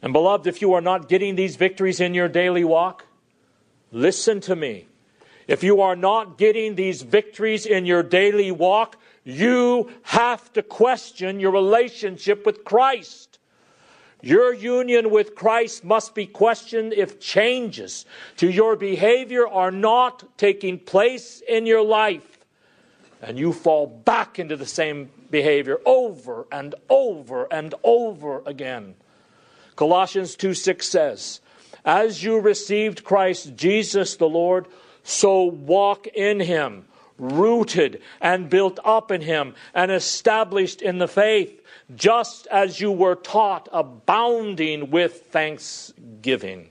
And, 0.02 0.12
beloved, 0.12 0.47
if 0.47 0.62
you 0.62 0.75
are 0.75 0.80
not 0.80 1.08
getting 1.08 1.35
these 1.35 1.56
victories 1.56 2.00
in 2.00 2.14
your 2.14 2.28
daily 2.28 2.64
walk, 2.64 3.04
listen 3.90 4.40
to 4.42 4.54
me. 4.54 4.87
If 5.49 5.64
you 5.64 5.80
are 5.80 5.97
not 5.97 6.38
getting 6.38 6.75
these 6.75 7.02
victories 7.02 7.66
in 7.66 7.87
your 7.87 8.02
daily 8.02 8.50
walk, 8.52 8.97
you 9.25 9.90
have 10.04 10.52
to 10.52 10.62
question 10.62 11.40
your 11.40 11.50
relationship 11.50 12.47
with 12.47 12.64
Christ. 12.64 13.27
Your 14.20 14.52
union 14.52 15.10
with 15.10 15.34
Christ 15.34 15.84
must 15.84 16.14
be 16.14 16.26
questioned 16.26 16.92
if 16.92 17.20
changes 17.20 18.04
to 18.37 18.50
your 18.50 18.75
behavior 18.75 19.46
are 19.46 19.70
not 19.70 20.37
taking 20.37 20.78
place 20.78 21.40
in 21.48 21.66
your 21.66 21.82
life 21.82 22.38
and 23.22 23.38
you 23.38 23.52
fall 23.52 23.87
back 23.87 24.38
into 24.38 24.56
the 24.56 24.66
same 24.66 25.10
behavior 25.30 25.78
over 25.84 26.46
and 26.50 26.75
over 26.88 27.46
and 27.52 27.75
over 27.82 28.42
again. 28.46 28.94
Colossians 29.76 30.34
2 30.37 30.54
6 30.54 30.88
says, 30.88 31.40
As 31.84 32.22
you 32.22 32.40
received 32.40 33.04
Christ 33.04 33.54
Jesus 33.56 34.16
the 34.16 34.28
Lord, 34.28 34.66
so 35.02 35.44
walk 35.44 36.06
in 36.08 36.40
him, 36.40 36.87
rooted 37.18 38.00
and 38.20 38.48
built 38.48 38.78
up 38.84 39.10
in 39.10 39.20
him, 39.20 39.54
and 39.75 39.90
established 39.90 40.80
in 40.80 40.98
the 40.98 41.08
faith 41.08 41.60
just 41.94 42.46
as 42.48 42.80
you 42.80 42.92
were 42.92 43.14
taught, 43.14 43.68
abounding 43.72 44.90
with 44.90 45.26
thanksgiving. 45.30 46.70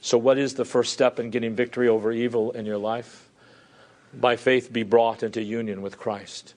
So, 0.00 0.18
what 0.18 0.38
is 0.38 0.54
the 0.54 0.64
first 0.64 0.92
step 0.92 1.20
in 1.20 1.30
getting 1.30 1.54
victory 1.54 1.88
over 1.88 2.10
evil 2.10 2.50
in 2.52 2.66
your 2.66 2.78
life? 2.78 3.30
By 4.14 4.36
faith, 4.36 4.72
be 4.72 4.82
brought 4.82 5.22
into 5.22 5.42
union 5.42 5.80
with 5.80 5.98
Christ. 5.98 6.54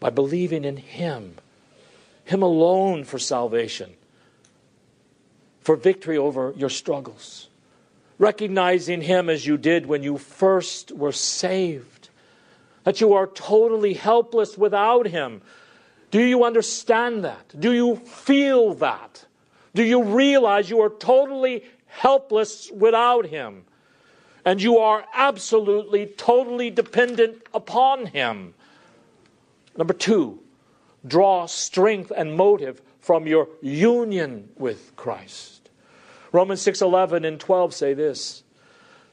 By 0.00 0.10
believing 0.10 0.64
in 0.64 0.76
Him, 0.76 1.36
Him 2.24 2.42
alone 2.42 3.04
for 3.04 3.18
salvation, 3.18 3.94
for 5.60 5.76
victory 5.76 6.18
over 6.18 6.52
your 6.56 6.68
struggles. 6.68 7.48
Recognizing 8.18 9.02
Him 9.02 9.28
as 9.28 9.46
you 9.46 9.56
did 9.56 9.86
when 9.86 10.02
you 10.02 10.18
first 10.18 10.92
were 10.92 11.12
saved, 11.12 12.08
that 12.84 13.00
you 13.00 13.12
are 13.14 13.26
totally 13.26 13.94
helpless 13.94 14.56
without 14.56 15.06
Him 15.06 15.42
do 16.14 16.22
you 16.22 16.44
understand 16.44 17.24
that? 17.24 17.52
Do 17.58 17.72
you 17.72 17.96
feel 17.96 18.74
that? 18.74 19.24
Do 19.74 19.82
you 19.82 20.04
realize 20.04 20.70
you 20.70 20.80
are 20.80 20.88
totally 20.88 21.64
helpless 21.86 22.70
without 22.70 23.26
Him? 23.26 23.64
And 24.44 24.62
you 24.62 24.78
are 24.78 25.04
absolutely, 25.12 26.06
totally 26.06 26.70
dependent 26.70 27.42
upon 27.52 28.06
Him. 28.06 28.54
Number 29.76 29.92
two, 29.92 30.38
draw 31.04 31.46
strength 31.46 32.12
and 32.16 32.36
motive 32.36 32.80
from 33.00 33.26
your 33.26 33.48
union 33.60 34.50
with 34.56 34.94
Christ. 34.94 35.63
Romans 36.34 36.60
6 36.62 36.82
11 36.82 37.24
and 37.24 37.38
12 37.38 37.72
say 37.72 37.94
this. 37.94 38.42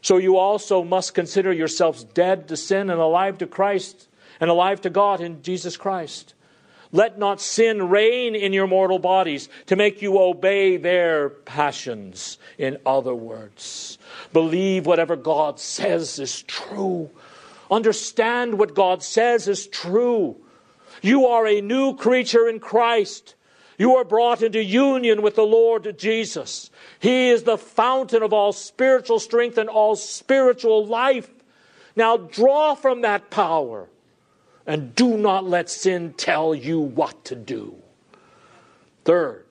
So 0.01 0.17
you 0.17 0.37
also 0.37 0.83
must 0.83 1.13
consider 1.13 1.53
yourselves 1.53 2.03
dead 2.03 2.47
to 2.47 2.57
sin 2.57 2.89
and 2.89 2.99
alive 2.99 3.37
to 3.37 3.45
Christ 3.45 4.07
and 4.39 4.49
alive 4.49 4.81
to 4.81 4.89
God 4.89 5.21
in 5.21 5.43
Jesus 5.43 5.77
Christ. 5.77 6.33
Let 6.91 7.19
not 7.19 7.39
sin 7.39 7.89
reign 7.89 8.33
in 8.33 8.53
your 8.53 8.65
mortal 8.65 8.97
bodies 8.97 9.49
to 9.67 9.75
make 9.75 10.01
you 10.01 10.17
obey 10.19 10.77
their 10.77 11.29
passions. 11.29 12.39
In 12.57 12.79
other 12.87 13.13
words, 13.13 13.99
believe 14.33 14.87
whatever 14.87 15.15
God 15.15 15.59
says 15.59 16.17
is 16.17 16.41
true. 16.41 17.11
Understand 17.69 18.57
what 18.57 18.73
God 18.73 19.03
says 19.03 19.47
is 19.47 19.67
true. 19.67 20.37
You 21.03 21.27
are 21.27 21.45
a 21.45 21.61
new 21.61 21.95
creature 21.95 22.49
in 22.49 22.59
Christ. 22.59 23.35
You 23.81 23.95
are 23.95 24.03
brought 24.03 24.43
into 24.43 24.63
union 24.63 25.23
with 25.23 25.33
the 25.33 25.41
Lord 25.41 25.97
Jesus. 25.97 26.69
He 26.99 27.29
is 27.29 27.41
the 27.41 27.57
fountain 27.57 28.21
of 28.21 28.31
all 28.31 28.53
spiritual 28.53 29.17
strength 29.17 29.57
and 29.57 29.67
all 29.67 29.95
spiritual 29.95 30.85
life. 30.85 31.27
Now 31.95 32.15
draw 32.15 32.75
from 32.75 33.01
that 33.01 33.31
power 33.31 33.89
and 34.67 34.93
do 34.93 35.17
not 35.17 35.45
let 35.45 35.67
sin 35.67 36.13
tell 36.13 36.53
you 36.53 36.79
what 36.79 37.25
to 37.25 37.35
do. 37.35 37.73
Third, 39.03 39.45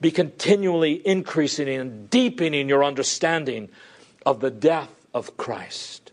be 0.00 0.12
continually 0.12 1.04
increasing 1.04 1.68
and 1.68 2.08
deepening 2.08 2.68
your 2.68 2.84
understanding 2.84 3.68
of 4.24 4.38
the 4.38 4.52
death 4.52 4.94
of 5.12 5.36
Christ. 5.36 6.12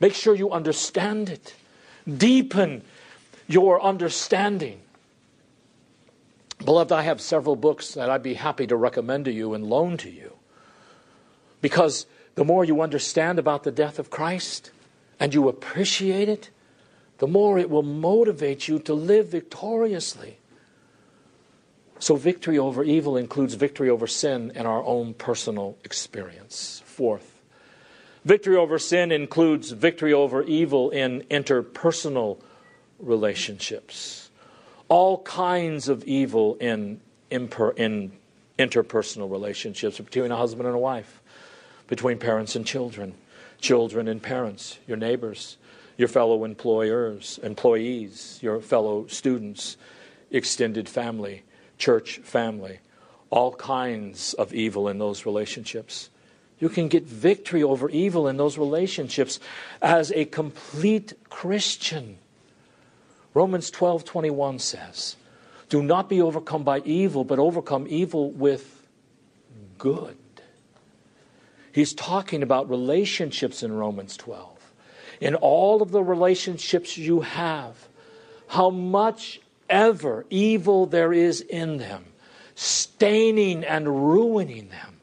Make 0.00 0.14
sure 0.14 0.34
you 0.34 0.50
understand 0.50 1.28
it. 1.28 1.54
Deepen 2.16 2.82
your 3.46 3.80
understanding. 3.80 4.80
Beloved, 6.64 6.92
I 6.92 7.02
have 7.02 7.20
several 7.20 7.56
books 7.56 7.94
that 7.94 8.10
I'd 8.10 8.22
be 8.22 8.34
happy 8.34 8.66
to 8.66 8.76
recommend 8.76 9.24
to 9.24 9.32
you 9.32 9.54
and 9.54 9.64
loan 9.64 9.96
to 9.98 10.10
you. 10.10 10.36
Because 11.60 12.06
the 12.34 12.44
more 12.44 12.64
you 12.64 12.82
understand 12.82 13.38
about 13.38 13.64
the 13.64 13.70
death 13.70 13.98
of 13.98 14.10
Christ 14.10 14.70
and 15.18 15.32
you 15.32 15.48
appreciate 15.48 16.28
it, 16.28 16.50
the 17.18 17.26
more 17.26 17.58
it 17.58 17.70
will 17.70 17.82
motivate 17.82 18.68
you 18.68 18.78
to 18.80 18.94
live 18.94 19.28
victoriously. 19.28 20.38
So, 21.98 22.16
victory 22.16 22.58
over 22.58 22.82
evil 22.82 23.18
includes 23.18 23.54
victory 23.54 23.90
over 23.90 24.06
sin 24.06 24.52
in 24.54 24.64
our 24.64 24.82
own 24.82 25.12
personal 25.12 25.76
experience. 25.84 26.82
Fourth, 26.86 27.42
victory 28.24 28.56
over 28.56 28.78
sin 28.78 29.12
includes 29.12 29.72
victory 29.72 30.14
over 30.14 30.42
evil 30.42 30.88
in 30.88 31.24
interpersonal 31.30 32.40
relationships. 32.98 34.29
All 34.90 35.22
kinds 35.22 35.88
of 35.88 36.04
evil 36.04 36.56
in, 36.56 37.00
imper, 37.30 37.74
in 37.78 38.12
interpersonal 38.58 39.30
relationships 39.30 39.98
between 39.98 40.30
a 40.30 40.36
husband 40.36 40.66
and 40.66 40.76
a 40.76 40.78
wife, 40.78 41.22
between 41.86 42.18
parents 42.18 42.56
and 42.56 42.66
children, 42.66 43.14
children 43.60 44.08
and 44.08 44.22
parents, 44.22 44.78
your 44.86 44.98
neighbors, 44.98 45.56
your 45.96 46.08
fellow 46.08 46.44
employers, 46.44 47.38
employees, 47.42 48.38
your 48.42 48.60
fellow 48.60 49.06
students, 49.06 49.76
extended 50.30 50.88
family, 50.88 51.44
church 51.78 52.18
family, 52.18 52.80
all 53.30 53.54
kinds 53.54 54.34
of 54.34 54.52
evil 54.52 54.88
in 54.88 54.98
those 54.98 55.24
relationships. 55.24 56.10
You 56.58 56.68
can 56.68 56.88
get 56.88 57.04
victory 57.04 57.62
over 57.62 57.88
evil 57.88 58.28
in 58.28 58.36
those 58.36 58.58
relationships 58.58 59.40
as 59.80 60.12
a 60.12 60.26
complete 60.26 61.14
Christian. 61.30 62.18
Romans 63.34 63.70
12:21 63.70 64.58
says, 64.58 65.16
"Do 65.68 65.82
not 65.82 66.08
be 66.08 66.20
overcome 66.20 66.64
by 66.64 66.80
evil, 66.80 67.24
but 67.24 67.38
overcome 67.38 67.86
evil 67.88 68.30
with 68.30 68.86
good." 69.78 70.16
He's 71.72 71.94
talking 71.94 72.42
about 72.42 72.68
relationships 72.68 73.62
in 73.62 73.72
Romans 73.72 74.16
12 74.16 74.72
in 75.20 75.34
all 75.36 75.82
of 75.82 75.90
the 75.90 76.02
relationships 76.02 76.96
you 76.96 77.20
have, 77.20 77.88
how 78.48 78.70
much 78.70 79.40
ever 79.68 80.26
evil 80.30 80.86
there 80.86 81.12
is 81.12 81.40
in 81.42 81.76
them, 81.76 82.06
staining 82.54 83.62
and 83.62 83.86
ruining 83.86 84.68
them. 84.70 85.00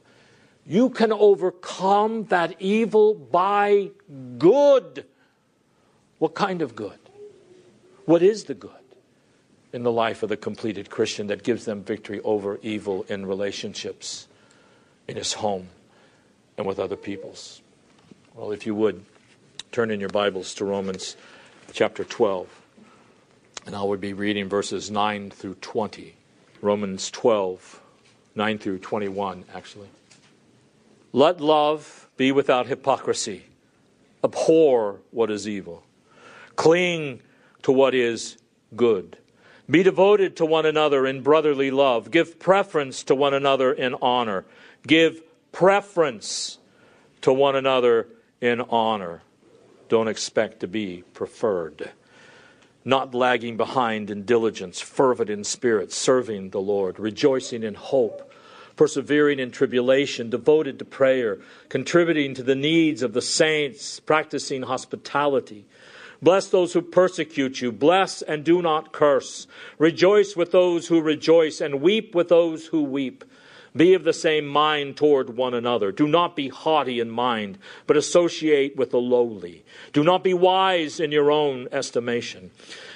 You 0.66 0.90
can 0.90 1.14
overcome 1.14 2.26
that 2.26 2.60
evil 2.60 3.14
by 3.14 3.92
good. 4.38 5.06
What 6.18 6.34
kind 6.34 6.62
of 6.62 6.76
good? 6.76 7.00
What 8.08 8.24
is 8.24 8.46
the 8.46 8.56
good 8.56 8.72
in 9.72 9.84
the 9.84 9.92
life 9.92 10.24
of 10.24 10.30
the 10.30 10.38
completed 10.38 10.90
Christian 10.90 11.28
that 11.28 11.44
gives 11.44 11.66
them 11.66 11.84
victory 11.84 12.22
over 12.24 12.58
evil 12.64 13.06
in 13.08 13.26
relationships, 13.26 14.28
in 15.08 15.18
his 15.18 15.34
home, 15.34 15.68
and 16.58 16.66
with 16.66 16.80
other 16.80 16.96
peoples? 16.96 17.62
Well, 18.34 18.52
if 18.52 18.66
you 18.66 18.74
would, 18.74 19.06
Turn 19.72 19.92
in 19.92 20.00
your 20.00 20.10
Bibles 20.10 20.56
to 20.56 20.66
Romans 20.66 21.16
chapter 21.72 22.04
12. 22.04 22.50
And 23.68 23.76
I 23.76 23.84
will 23.84 23.98
be 23.98 24.14
reading 24.14 24.50
verses 24.50 24.90
9 24.90 25.30
through 25.30 25.56
20. 25.56 26.16
Romans 26.62 27.12
12, 27.12 27.82
9 28.34 28.58
through 28.58 28.80
21, 28.80 29.46
actually. 29.54 29.90
Let 31.14 31.42
love 31.42 32.08
be 32.18 32.32
without 32.32 32.66
hypocrisy. 32.66 33.44
Abhor 34.24 35.00
what 35.12 35.30
is 35.30 35.48
evil. 35.48 35.84
Cling 36.56 37.22
to 37.68 37.72
what 37.72 37.94
is 37.94 38.38
good. 38.76 39.20
Be 39.70 39.84
devoted 39.84 40.38
to 40.38 40.46
one 40.46 40.66
another 40.66 41.06
in 41.06 41.22
brotherly 41.22 41.70
love. 41.70 42.10
Give 42.10 42.40
preference 42.40 43.04
to 43.04 43.14
one 43.14 43.36
another 43.36 43.72
in 43.72 43.94
honor. 44.02 44.46
Give 44.88 45.22
preference 45.52 46.58
to 47.22 47.32
one 47.32 47.56
another 47.56 48.08
in 48.42 48.62
honor 48.62 49.22
don't 49.90 50.08
expect 50.08 50.60
to 50.62 50.68
be 50.68 51.04
preferred. 51.14 51.92
Not 52.84 53.14
lagging 53.14 53.58
behind 53.58 54.10
in 54.10 54.24
diligence, 54.24 54.80
fervent 54.80 55.30
in 55.30 55.44
spirit, 55.44 55.92
serving 55.92 56.52
the 56.52 56.62
Lord, 56.62 57.00
rejoicing 57.00 57.64
in 57.64 57.74
hope, 57.74 58.32
persevering 58.76 59.40
in 59.40 59.52
tribulation, 59.52 60.30
devoted 60.30 60.80
to 60.80 60.86
prayer, 60.86 61.40
contributing 61.68 62.34
to 62.36 62.44
the 62.44 62.56
needs 62.56 63.02
of 63.02 63.14
the 63.14 63.22
saints, 63.22 64.00
practicing 64.00 64.64
hospitality. 64.64 65.66
Bless 66.22 66.48
those 66.48 66.74
who 66.74 66.82
persecute 66.82 67.62
you. 67.62 67.72
Bless 67.72 68.22
and 68.22 68.44
do 68.44 68.62
not 68.62 68.92
curse. 68.92 69.48
Rejoice 69.78 70.36
with 70.36 70.52
those 70.52 70.88
who 70.88 71.02
rejoice, 71.02 71.62
and 71.62 71.82
weep 71.82 72.16
with 72.16 72.30
those 72.30 72.68
who 72.68 72.84
weep. 72.84 73.24
Be 73.76 73.94
of 73.94 74.04
the 74.04 74.14
same 74.14 74.48
mind 74.48 74.98
toward 74.98 75.38
one 75.38 75.54
another. 75.54 75.92
Do 75.92 76.08
not 76.08 76.36
be 76.36 76.48
haughty 76.48 77.00
in 77.00 77.12
mind, 77.12 77.60
but 77.86 77.96
associate 77.96 78.76
with 78.76 78.90
the 78.90 79.00
lowly. 79.00 79.64
Do 79.94 80.04
not 80.04 80.24
be 80.24 80.34
wise 80.34 81.00
in 81.00 81.12
your 81.12 81.30
own 81.30 81.68
estimation. 81.72 82.50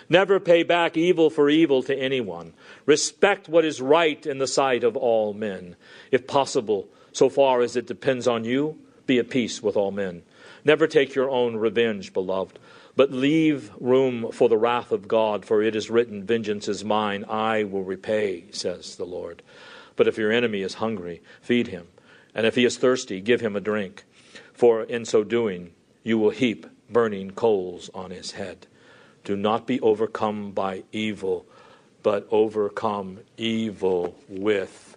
Never 0.10 0.40
pay 0.40 0.64
back 0.64 0.98
evil 0.98 1.30
for 1.30 1.50
evil 1.50 1.84
to 1.84 1.96
anyone. 1.96 2.54
Respect 2.88 3.48
what 3.48 3.64
is 3.64 3.80
right 3.80 4.26
in 4.26 4.40
the 4.40 4.48
sight 4.48 4.84
of 4.84 4.98
all 4.98 5.34
men. 5.34 5.76
If 6.10 6.26
possible, 6.26 6.88
so 7.12 7.30
far 7.30 7.62
as 7.62 7.76
it 7.76 7.86
depends 7.86 8.28
on 8.28 8.44
you, 8.44 8.80
be 9.06 9.20
at 9.20 9.30
peace 9.30 9.62
with 9.62 9.78
all 9.78 9.92
men. 9.92 10.24
Never 10.66 10.88
take 10.88 11.16
your 11.16 11.30
own 11.30 11.56
revenge, 11.56 12.14
beloved, 12.14 12.58
but 13.02 13.12
leave 13.12 13.72
room 13.80 14.32
for 14.32 14.48
the 14.48 14.60
wrath 14.60 14.92
of 14.92 15.08
God, 15.08 15.44
for 15.44 15.64
it 15.64 15.76
is 15.76 15.90
written, 15.90 16.24
Vengeance 16.24 16.68
is 16.68 16.86
mine, 16.86 17.26
I 17.28 17.64
will 17.64 17.84
repay, 17.84 18.44
says 18.52 18.96
the 18.96 19.08
Lord. 19.08 19.42
But 19.96 20.08
if 20.08 20.20
your 20.20 20.32
enemy 20.32 20.62
is 20.62 20.76
hungry, 20.76 21.24
feed 21.42 21.66
him. 21.66 21.88
And 22.36 22.46
if 22.46 22.54
he 22.54 22.64
is 22.64 22.78
thirsty, 22.78 23.20
give 23.20 23.42
him 23.42 23.56
a 23.56 23.60
drink. 23.60 24.04
For 24.54 24.84
in 24.84 25.06
so 25.06 25.24
doing, 25.24 25.72
you 26.04 26.20
will 26.20 26.30
heap 26.30 26.68
burning 26.92 27.32
coals 27.32 27.90
on 27.96 28.12
his 28.12 28.34
head. 28.34 28.68
Do 29.24 29.36
not 29.36 29.66
be 29.66 29.82
overcome 29.82 30.52
by 30.52 30.84
evil, 30.92 31.48
but 32.04 32.28
overcome 32.30 33.22
evil 33.36 34.16
with 34.30 34.96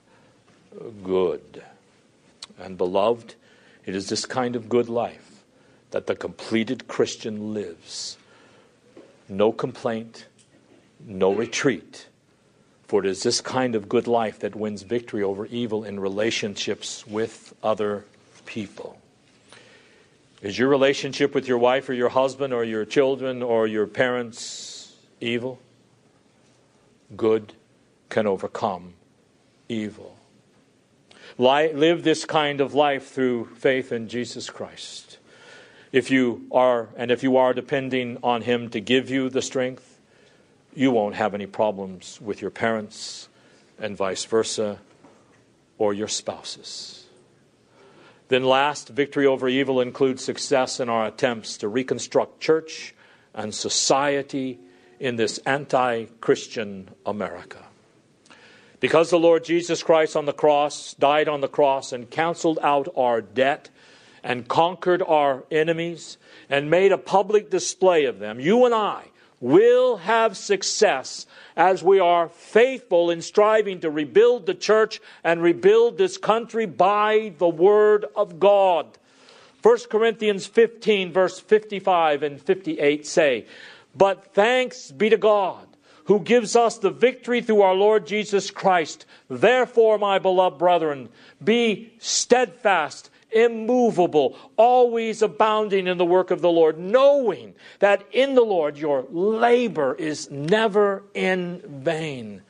good. 1.02 1.62
And 2.58 2.76
beloved, 2.76 3.34
it 3.86 3.96
is 3.96 4.10
this 4.10 4.26
kind 4.26 4.56
of 4.56 4.68
good 4.68 4.90
life 4.90 5.23
that 5.94 6.08
the 6.08 6.16
completed 6.16 6.88
Christian 6.88 7.54
lives. 7.54 8.18
No 9.28 9.52
complaint, 9.52 10.26
no 11.06 11.32
retreat 11.32 12.08
for 12.86 13.04
it 13.04 13.06
is 13.08 13.22
this 13.22 13.40
kind 13.40 13.74
of 13.74 13.88
good 13.88 14.06
life 14.06 14.40
that 14.40 14.54
wins 14.54 14.82
victory 14.82 15.22
over 15.22 15.46
evil 15.46 15.84
in 15.84 15.98
relationships 15.98 17.06
with 17.06 17.54
other 17.62 18.04
people. 18.44 18.98
Is 20.42 20.58
your 20.58 20.68
relationship 20.68 21.34
with 21.34 21.48
your 21.48 21.58
wife 21.58 21.88
or 21.88 21.94
your 21.94 22.10
husband 22.10 22.52
or 22.52 22.64
your 22.64 22.84
children 22.84 23.42
or 23.42 23.66
your 23.66 23.86
parents 23.86 24.94
evil? 25.20 25.58
Good 27.16 27.54
can 28.10 28.26
overcome 28.26 28.94
evil. 29.68 30.16
Live 31.38 32.04
this 32.04 32.24
kind 32.24 32.60
of 32.60 32.74
life 32.74 33.10
through 33.10 33.46
faith 33.56 33.90
in 33.90 34.08
Jesus 34.08 34.50
Christ. 34.50 35.13
If 35.94 36.10
you 36.10 36.48
are, 36.50 36.88
and 36.96 37.12
if 37.12 37.22
you 37.22 37.36
are 37.36 37.54
depending 37.54 38.18
on 38.20 38.42
Him 38.42 38.68
to 38.70 38.80
give 38.80 39.10
you 39.10 39.30
the 39.30 39.40
strength, 39.40 40.00
you 40.74 40.90
won't 40.90 41.14
have 41.14 41.34
any 41.34 41.46
problems 41.46 42.20
with 42.20 42.42
your 42.42 42.50
parents 42.50 43.28
and 43.78 43.96
vice 43.96 44.24
versa, 44.24 44.80
or 45.78 45.94
your 45.94 46.08
spouses. 46.08 47.04
Then, 48.26 48.42
last, 48.42 48.88
victory 48.88 49.24
over 49.24 49.48
evil 49.48 49.80
includes 49.80 50.24
success 50.24 50.80
in 50.80 50.88
our 50.88 51.06
attempts 51.06 51.58
to 51.58 51.68
reconstruct 51.68 52.40
church 52.40 52.92
and 53.32 53.54
society 53.54 54.58
in 54.98 55.14
this 55.14 55.38
anti 55.46 56.06
Christian 56.20 56.90
America. 57.06 57.62
Because 58.80 59.10
the 59.10 59.18
Lord 59.20 59.44
Jesus 59.44 59.84
Christ 59.84 60.16
on 60.16 60.24
the 60.24 60.32
cross 60.32 60.94
died 60.94 61.28
on 61.28 61.40
the 61.40 61.46
cross 61.46 61.92
and 61.92 62.10
canceled 62.10 62.58
out 62.64 62.88
our 62.96 63.20
debt 63.20 63.70
and 64.24 64.48
conquered 64.48 65.02
our 65.02 65.44
enemies 65.50 66.16
and 66.48 66.70
made 66.70 66.90
a 66.90 66.98
public 66.98 67.50
display 67.50 68.06
of 68.06 68.18
them, 68.18 68.40
you 68.40 68.64
and 68.64 68.74
I 68.74 69.04
will 69.38 69.98
have 69.98 70.36
success 70.36 71.26
as 71.54 71.84
we 71.84 72.00
are 72.00 72.30
faithful 72.30 73.10
in 73.10 73.20
striving 73.20 73.80
to 73.80 73.90
rebuild 73.90 74.46
the 74.46 74.54
church 74.54 75.00
and 75.22 75.42
rebuild 75.42 75.98
this 75.98 76.16
country 76.16 76.64
by 76.64 77.34
the 77.36 77.48
Word 77.48 78.06
of 78.16 78.40
God. 78.40 78.86
1 79.62 79.78
Corinthians 79.90 80.46
15, 80.46 81.12
verse 81.12 81.38
55 81.38 82.22
and 82.22 82.40
58 82.40 83.06
say, 83.06 83.46
But 83.94 84.32
thanks 84.32 84.90
be 84.90 85.10
to 85.10 85.18
God 85.18 85.66
who 86.06 86.20
gives 86.20 86.54
us 86.54 86.78
the 86.78 86.90
victory 86.90 87.40
through 87.40 87.62
our 87.62 87.74
Lord 87.74 88.06
Jesus 88.06 88.50
Christ. 88.50 89.06
Therefore, 89.28 89.98
my 89.98 90.18
beloved 90.18 90.58
brethren, 90.58 91.08
be 91.42 91.92
steadfast 91.98 93.10
immovable, 93.30 94.36
always 94.56 95.22
abounding 95.22 95.86
in 95.86 95.98
the 95.98 96.04
work 96.04 96.30
of 96.30 96.40
the 96.40 96.50
Lord, 96.50 96.78
knowing 96.78 97.54
that 97.80 98.04
in 98.12 98.34
the 98.34 98.44
Lord 98.44 98.78
your 98.78 99.06
labor 99.10 99.94
is 99.94 100.30
never 100.30 101.02
in 101.14 101.62
vain. 101.66 102.42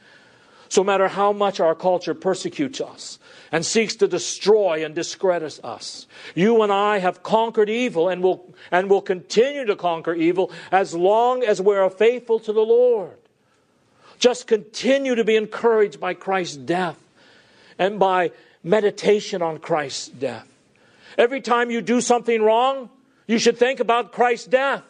So, 0.68 0.82
no 0.82 0.86
matter 0.86 1.08
how 1.08 1.32
much 1.32 1.60
our 1.60 1.74
culture 1.74 2.14
persecutes 2.14 2.80
us 2.80 3.18
and 3.52 3.64
seeks 3.64 3.94
to 3.96 4.08
destroy 4.08 4.84
and 4.84 4.94
discredit 4.94 5.60
us, 5.62 6.06
you 6.34 6.62
and 6.62 6.72
I 6.72 6.98
have 6.98 7.22
conquered 7.22 7.70
evil 7.70 8.08
and 8.08 8.22
will, 8.22 8.52
and 8.72 8.90
will 8.90 9.02
continue 9.02 9.64
to 9.66 9.76
conquer 9.76 10.14
evil 10.14 10.50
as 10.72 10.92
long 10.92 11.44
as 11.44 11.60
we 11.60 11.76
are 11.76 11.90
faithful 11.90 12.40
to 12.40 12.52
the 12.52 12.60
Lord. 12.60 13.16
Just 14.18 14.46
continue 14.46 15.14
to 15.14 15.24
be 15.24 15.36
encouraged 15.36 16.00
by 16.00 16.14
Christ's 16.14 16.56
death 16.56 16.98
and 17.78 17.98
by 17.98 18.32
meditation 18.62 19.42
on 19.42 19.58
Christ's 19.58 20.08
death. 20.08 20.48
Every 21.16 21.40
time 21.40 21.70
you 21.70 21.80
do 21.80 22.00
something 22.00 22.42
wrong, 22.42 22.90
you 23.26 23.38
should 23.38 23.58
think 23.58 23.80
about 23.80 24.12
Christ's 24.12 24.46
death. 24.46 24.82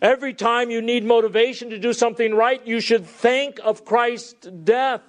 Every 0.00 0.34
time 0.34 0.70
you 0.70 0.82
need 0.82 1.04
motivation 1.04 1.70
to 1.70 1.78
do 1.78 1.92
something 1.92 2.34
right, 2.34 2.64
you 2.66 2.80
should 2.80 3.06
think 3.06 3.58
of 3.64 3.84
Christ's 3.84 4.46
death. 4.48 5.02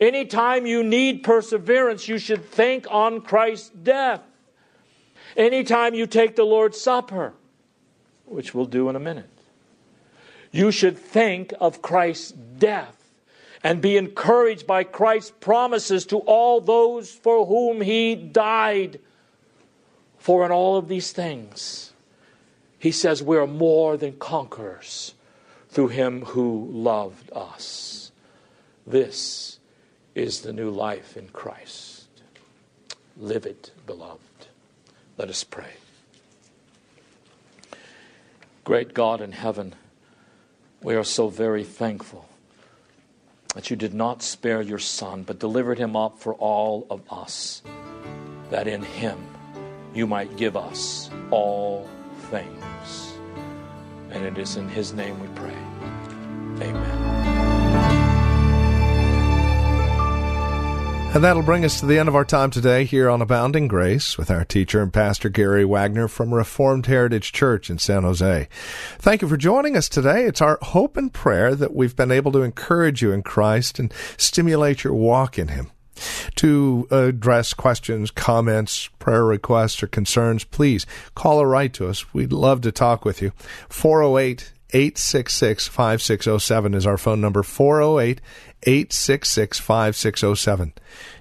Anytime 0.00 0.66
you 0.66 0.82
need 0.82 1.22
perseverance, 1.22 2.08
you 2.08 2.18
should 2.18 2.44
think 2.44 2.86
on 2.90 3.20
Christ's 3.20 3.70
death. 3.70 4.22
Anytime 5.36 5.94
you 5.94 6.06
take 6.06 6.36
the 6.36 6.44
Lord's 6.44 6.80
Supper, 6.80 7.34
which 8.24 8.54
we'll 8.54 8.66
do 8.66 8.88
in 8.88 8.96
a 8.96 9.00
minute, 9.00 9.30
you 10.50 10.72
should 10.72 10.98
think 10.98 11.52
of 11.60 11.82
Christ's 11.82 12.32
death 12.32 12.96
and 13.62 13.80
be 13.80 13.96
encouraged 13.96 14.66
by 14.66 14.84
Christ's 14.84 15.32
promises 15.38 16.06
to 16.06 16.18
all 16.18 16.60
those 16.60 17.10
for 17.10 17.46
whom 17.46 17.80
he 17.80 18.14
died. 18.14 19.00
For 20.20 20.44
in 20.44 20.52
all 20.52 20.76
of 20.76 20.88
these 20.88 21.12
things, 21.12 21.94
he 22.78 22.92
says 22.92 23.22
we 23.22 23.38
are 23.38 23.46
more 23.46 23.96
than 23.96 24.18
conquerors 24.18 25.14
through 25.70 25.88
him 25.88 26.26
who 26.26 26.68
loved 26.70 27.32
us. 27.32 28.12
This 28.86 29.58
is 30.14 30.42
the 30.42 30.52
new 30.52 30.70
life 30.70 31.16
in 31.16 31.28
Christ. 31.28 32.06
Live 33.16 33.46
it, 33.46 33.72
beloved. 33.86 34.20
Let 35.16 35.30
us 35.30 35.42
pray. 35.42 35.72
Great 38.62 38.92
God 38.92 39.22
in 39.22 39.32
heaven, 39.32 39.74
we 40.82 40.94
are 40.96 41.04
so 41.04 41.28
very 41.28 41.64
thankful 41.64 42.28
that 43.54 43.70
you 43.70 43.76
did 43.76 43.94
not 43.94 44.22
spare 44.22 44.60
your 44.60 44.78
Son, 44.78 45.22
but 45.22 45.38
delivered 45.38 45.78
him 45.78 45.96
up 45.96 46.18
for 46.18 46.34
all 46.34 46.86
of 46.90 47.00
us, 47.10 47.62
that 48.50 48.68
in 48.68 48.82
him 48.82 49.29
you 49.94 50.06
might 50.06 50.36
give 50.36 50.56
us 50.56 51.10
all 51.30 51.88
things. 52.30 53.14
And 54.10 54.24
it 54.24 54.38
is 54.38 54.56
in 54.56 54.68
His 54.68 54.92
name 54.92 55.18
we 55.20 55.28
pray. 55.28 55.56
Amen. 56.66 57.10
And 61.12 61.24
that'll 61.24 61.42
bring 61.42 61.64
us 61.64 61.80
to 61.80 61.86
the 61.86 61.98
end 61.98 62.08
of 62.08 62.14
our 62.14 62.24
time 62.24 62.52
today 62.52 62.84
here 62.84 63.10
on 63.10 63.20
Abounding 63.20 63.66
Grace 63.66 64.16
with 64.16 64.30
our 64.30 64.44
teacher 64.44 64.80
and 64.80 64.92
pastor 64.92 65.28
Gary 65.28 65.64
Wagner 65.64 66.06
from 66.06 66.32
Reformed 66.32 66.86
Heritage 66.86 67.32
Church 67.32 67.68
in 67.68 67.78
San 67.78 68.04
Jose. 68.04 68.48
Thank 68.98 69.20
you 69.20 69.28
for 69.28 69.36
joining 69.36 69.76
us 69.76 69.88
today. 69.88 70.24
It's 70.26 70.40
our 70.40 70.60
hope 70.62 70.96
and 70.96 71.12
prayer 71.12 71.56
that 71.56 71.74
we've 71.74 71.96
been 71.96 72.12
able 72.12 72.30
to 72.30 72.42
encourage 72.42 73.02
you 73.02 73.10
in 73.10 73.24
Christ 73.24 73.80
and 73.80 73.92
stimulate 74.18 74.84
your 74.84 74.94
walk 74.94 75.36
in 75.36 75.48
Him. 75.48 75.72
To 76.36 76.86
address 76.90 77.54
questions, 77.54 78.10
comments, 78.10 78.88
prayer 78.98 79.24
requests, 79.24 79.82
or 79.82 79.86
concerns, 79.86 80.44
please 80.44 80.86
call 81.14 81.38
or 81.38 81.48
write 81.48 81.74
to 81.74 81.88
us. 81.88 82.12
We'd 82.14 82.32
love 82.32 82.60
to 82.62 82.72
talk 82.72 83.04
with 83.04 83.22
you. 83.22 83.32
408 83.68 84.52
866 84.72 85.66
5607 85.66 86.74
is 86.74 86.86
our 86.86 86.96
phone 86.96 87.20
number 87.20 87.42
408 87.42 88.20
866 88.62 89.58
5607. 89.58 90.72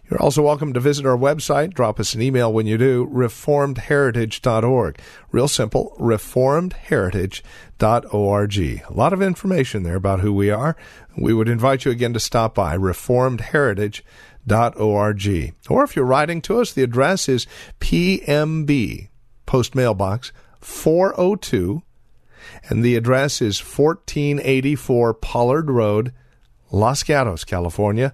You're 0.09 0.21
also 0.21 0.43
welcome 0.43 0.73
to 0.73 0.79
visit 0.79 1.05
our 1.05 1.17
website. 1.17 1.73
Drop 1.73 1.99
us 1.99 2.15
an 2.15 2.21
email 2.21 2.51
when 2.51 2.65
you 2.65 2.77
do, 2.77 3.07
reformedheritage.org. 3.07 4.99
Real 5.31 5.47
simple, 5.47 5.95
reformedheritage.org. 5.99 8.59
A 8.59 8.83
lot 8.89 9.13
of 9.13 9.21
information 9.21 9.83
there 9.83 9.95
about 9.95 10.21
who 10.21 10.33
we 10.33 10.49
are. 10.49 10.75
We 11.15 11.33
would 11.33 11.47
invite 11.47 11.85
you 11.85 11.91
again 11.91 12.13
to 12.13 12.19
stop 12.19 12.55
by, 12.55 12.75
reformedheritage.org 12.75 14.01
Or 15.69 15.83
if 15.83 15.95
you're 15.95 16.05
writing 16.05 16.41
to 16.43 16.59
us, 16.59 16.73
the 16.73 16.83
address 16.83 17.29
is 17.29 17.47
PMB, 17.79 19.09
Post 19.45 19.75
Mailbox 19.75 20.31
402, 20.61 21.81
and 22.69 22.83
the 22.83 22.95
address 22.95 23.41
is 23.41 23.59
1484 23.59 25.13
Pollard 25.15 25.69
Road, 25.69 26.13
Los 26.71 27.03
Gatos, 27.03 27.43
California 27.43 28.13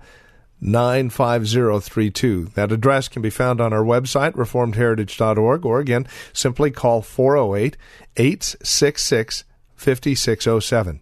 95032. 0.61 2.51
That 2.55 2.71
address 2.71 3.07
can 3.07 3.21
be 3.21 3.29
found 3.29 3.61
on 3.61 3.73
our 3.73 3.83
website, 3.83 4.33
reformedheritage.org, 4.33 5.65
or 5.65 5.79
again, 5.79 6.07
simply 6.33 6.71
call 6.71 7.01
408 7.01 7.77
866 8.17 9.43
5607. 9.75 11.01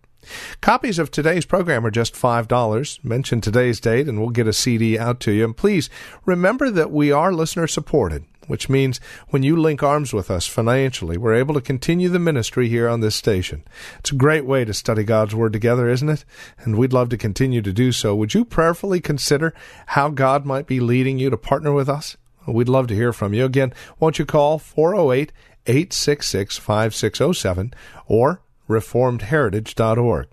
Copies 0.62 1.00
of 1.00 1.12
today's 1.12 1.46
program 1.46 1.86
are 1.86 1.92
just 1.92 2.14
$5. 2.14 3.04
Mention 3.04 3.42
today's 3.42 3.80
date 3.80 4.08
and 4.08 4.20
we'll 4.20 4.30
get 4.30 4.48
a 4.48 4.54
CD 4.54 4.98
out 4.98 5.20
to 5.22 5.32
you. 5.32 5.46
And 5.46 5.56
please 5.56 5.90
remember 6.26 6.70
that 6.72 6.92
we 6.92 7.12
are 7.12 7.34
listener 7.34 7.68
supported, 7.68 8.26
which 8.48 8.70
means 8.70 9.00
when 9.30 9.44
you 9.44 9.56
link 9.56 9.84
arms 9.84 10.14
with 10.14 10.30
us 10.30 10.48
financially, 10.48 11.18
we're 11.18 11.34
able 11.34 11.54
to 11.54 11.62
continue 11.62 12.10
the 12.10 12.20
ministry 12.20 12.70
here 12.70 12.88
on 12.90 13.00
this 13.00 13.16
station. 13.16 13.64
It's 14.00 14.12
a 14.12 14.16
great 14.16 14.46
way 14.46 14.66
to 14.66 14.74
study 14.74 15.04
God's 15.04 15.36
Word 15.36 15.54
together, 15.54 15.90
isn't 15.90 16.10
it? 16.10 16.26
And 16.60 16.78
we'd 16.78 16.94
love 16.94 17.10
to 17.10 17.18
continue 17.18 17.62
to 17.62 17.74
do 17.74 17.92
so. 17.92 18.16
Would 18.16 18.34
you 18.34 18.46
prayerfully 18.46 19.02
consider 19.02 19.54
how 19.88 20.10
God 20.10 20.46
might 20.46 20.68
be 20.68 20.80
leading 20.80 21.20
you 21.20 21.30
to 21.30 21.38
partner 21.38 21.74
with 21.74 21.90
us? 21.90 22.18
We'd 22.46 22.70
love 22.70 22.88
to 22.88 22.96
hear 22.96 23.14
from 23.14 23.34
you. 23.34 23.46
Again, 23.46 23.74
won't 24.00 24.20
you 24.20 24.26
call 24.26 24.60
408 24.60 25.32
866 25.66 26.58
5607 26.58 27.74
or 28.08 28.42
reformedheritage.org. 28.70 30.28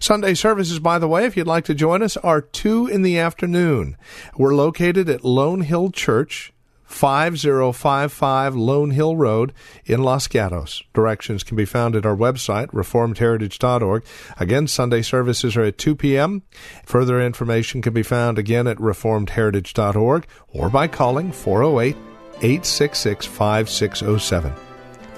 Sunday 0.00 0.34
services, 0.34 0.78
by 0.78 0.98
the 0.98 1.08
way, 1.08 1.24
if 1.24 1.36
you'd 1.36 1.46
like 1.46 1.64
to 1.64 1.74
join 1.74 2.02
us, 2.02 2.16
are 2.18 2.40
2 2.40 2.86
in 2.86 3.02
the 3.02 3.18
afternoon. 3.18 3.96
We're 4.36 4.54
located 4.54 5.08
at 5.08 5.24
Lone 5.24 5.62
Hill 5.62 5.90
Church, 5.90 6.52
5055 6.84 8.56
Lone 8.56 8.90
Hill 8.90 9.16
Road 9.16 9.52
in 9.84 10.02
Los 10.02 10.26
Gatos. 10.26 10.82
Directions 10.94 11.42
can 11.42 11.56
be 11.56 11.66
found 11.66 11.94
at 11.94 12.06
our 12.06 12.16
website, 12.16 12.68
reformedheritage.org. 12.68 14.04
Again, 14.38 14.66
Sunday 14.66 15.02
services 15.02 15.56
are 15.56 15.64
at 15.64 15.76
2 15.76 15.94
p.m. 15.96 16.42
Further 16.86 17.20
information 17.20 17.82
can 17.82 17.92
be 17.92 18.02
found 18.02 18.38
again 18.38 18.66
at 18.66 18.78
reformedheritage.org 18.78 20.26
or 20.48 20.70
by 20.70 20.88
calling 20.88 21.30
408 21.30 21.96
866 22.40 23.26
5607. 23.26 24.67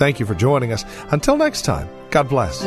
Thank 0.00 0.18
you 0.18 0.24
for 0.24 0.34
joining 0.34 0.72
us. 0.72 0.86
Until 1.10 1.36
next 1.36 1.66
time, 1.66 1.86
God 2.08 2.26
bless. 2.30 2.64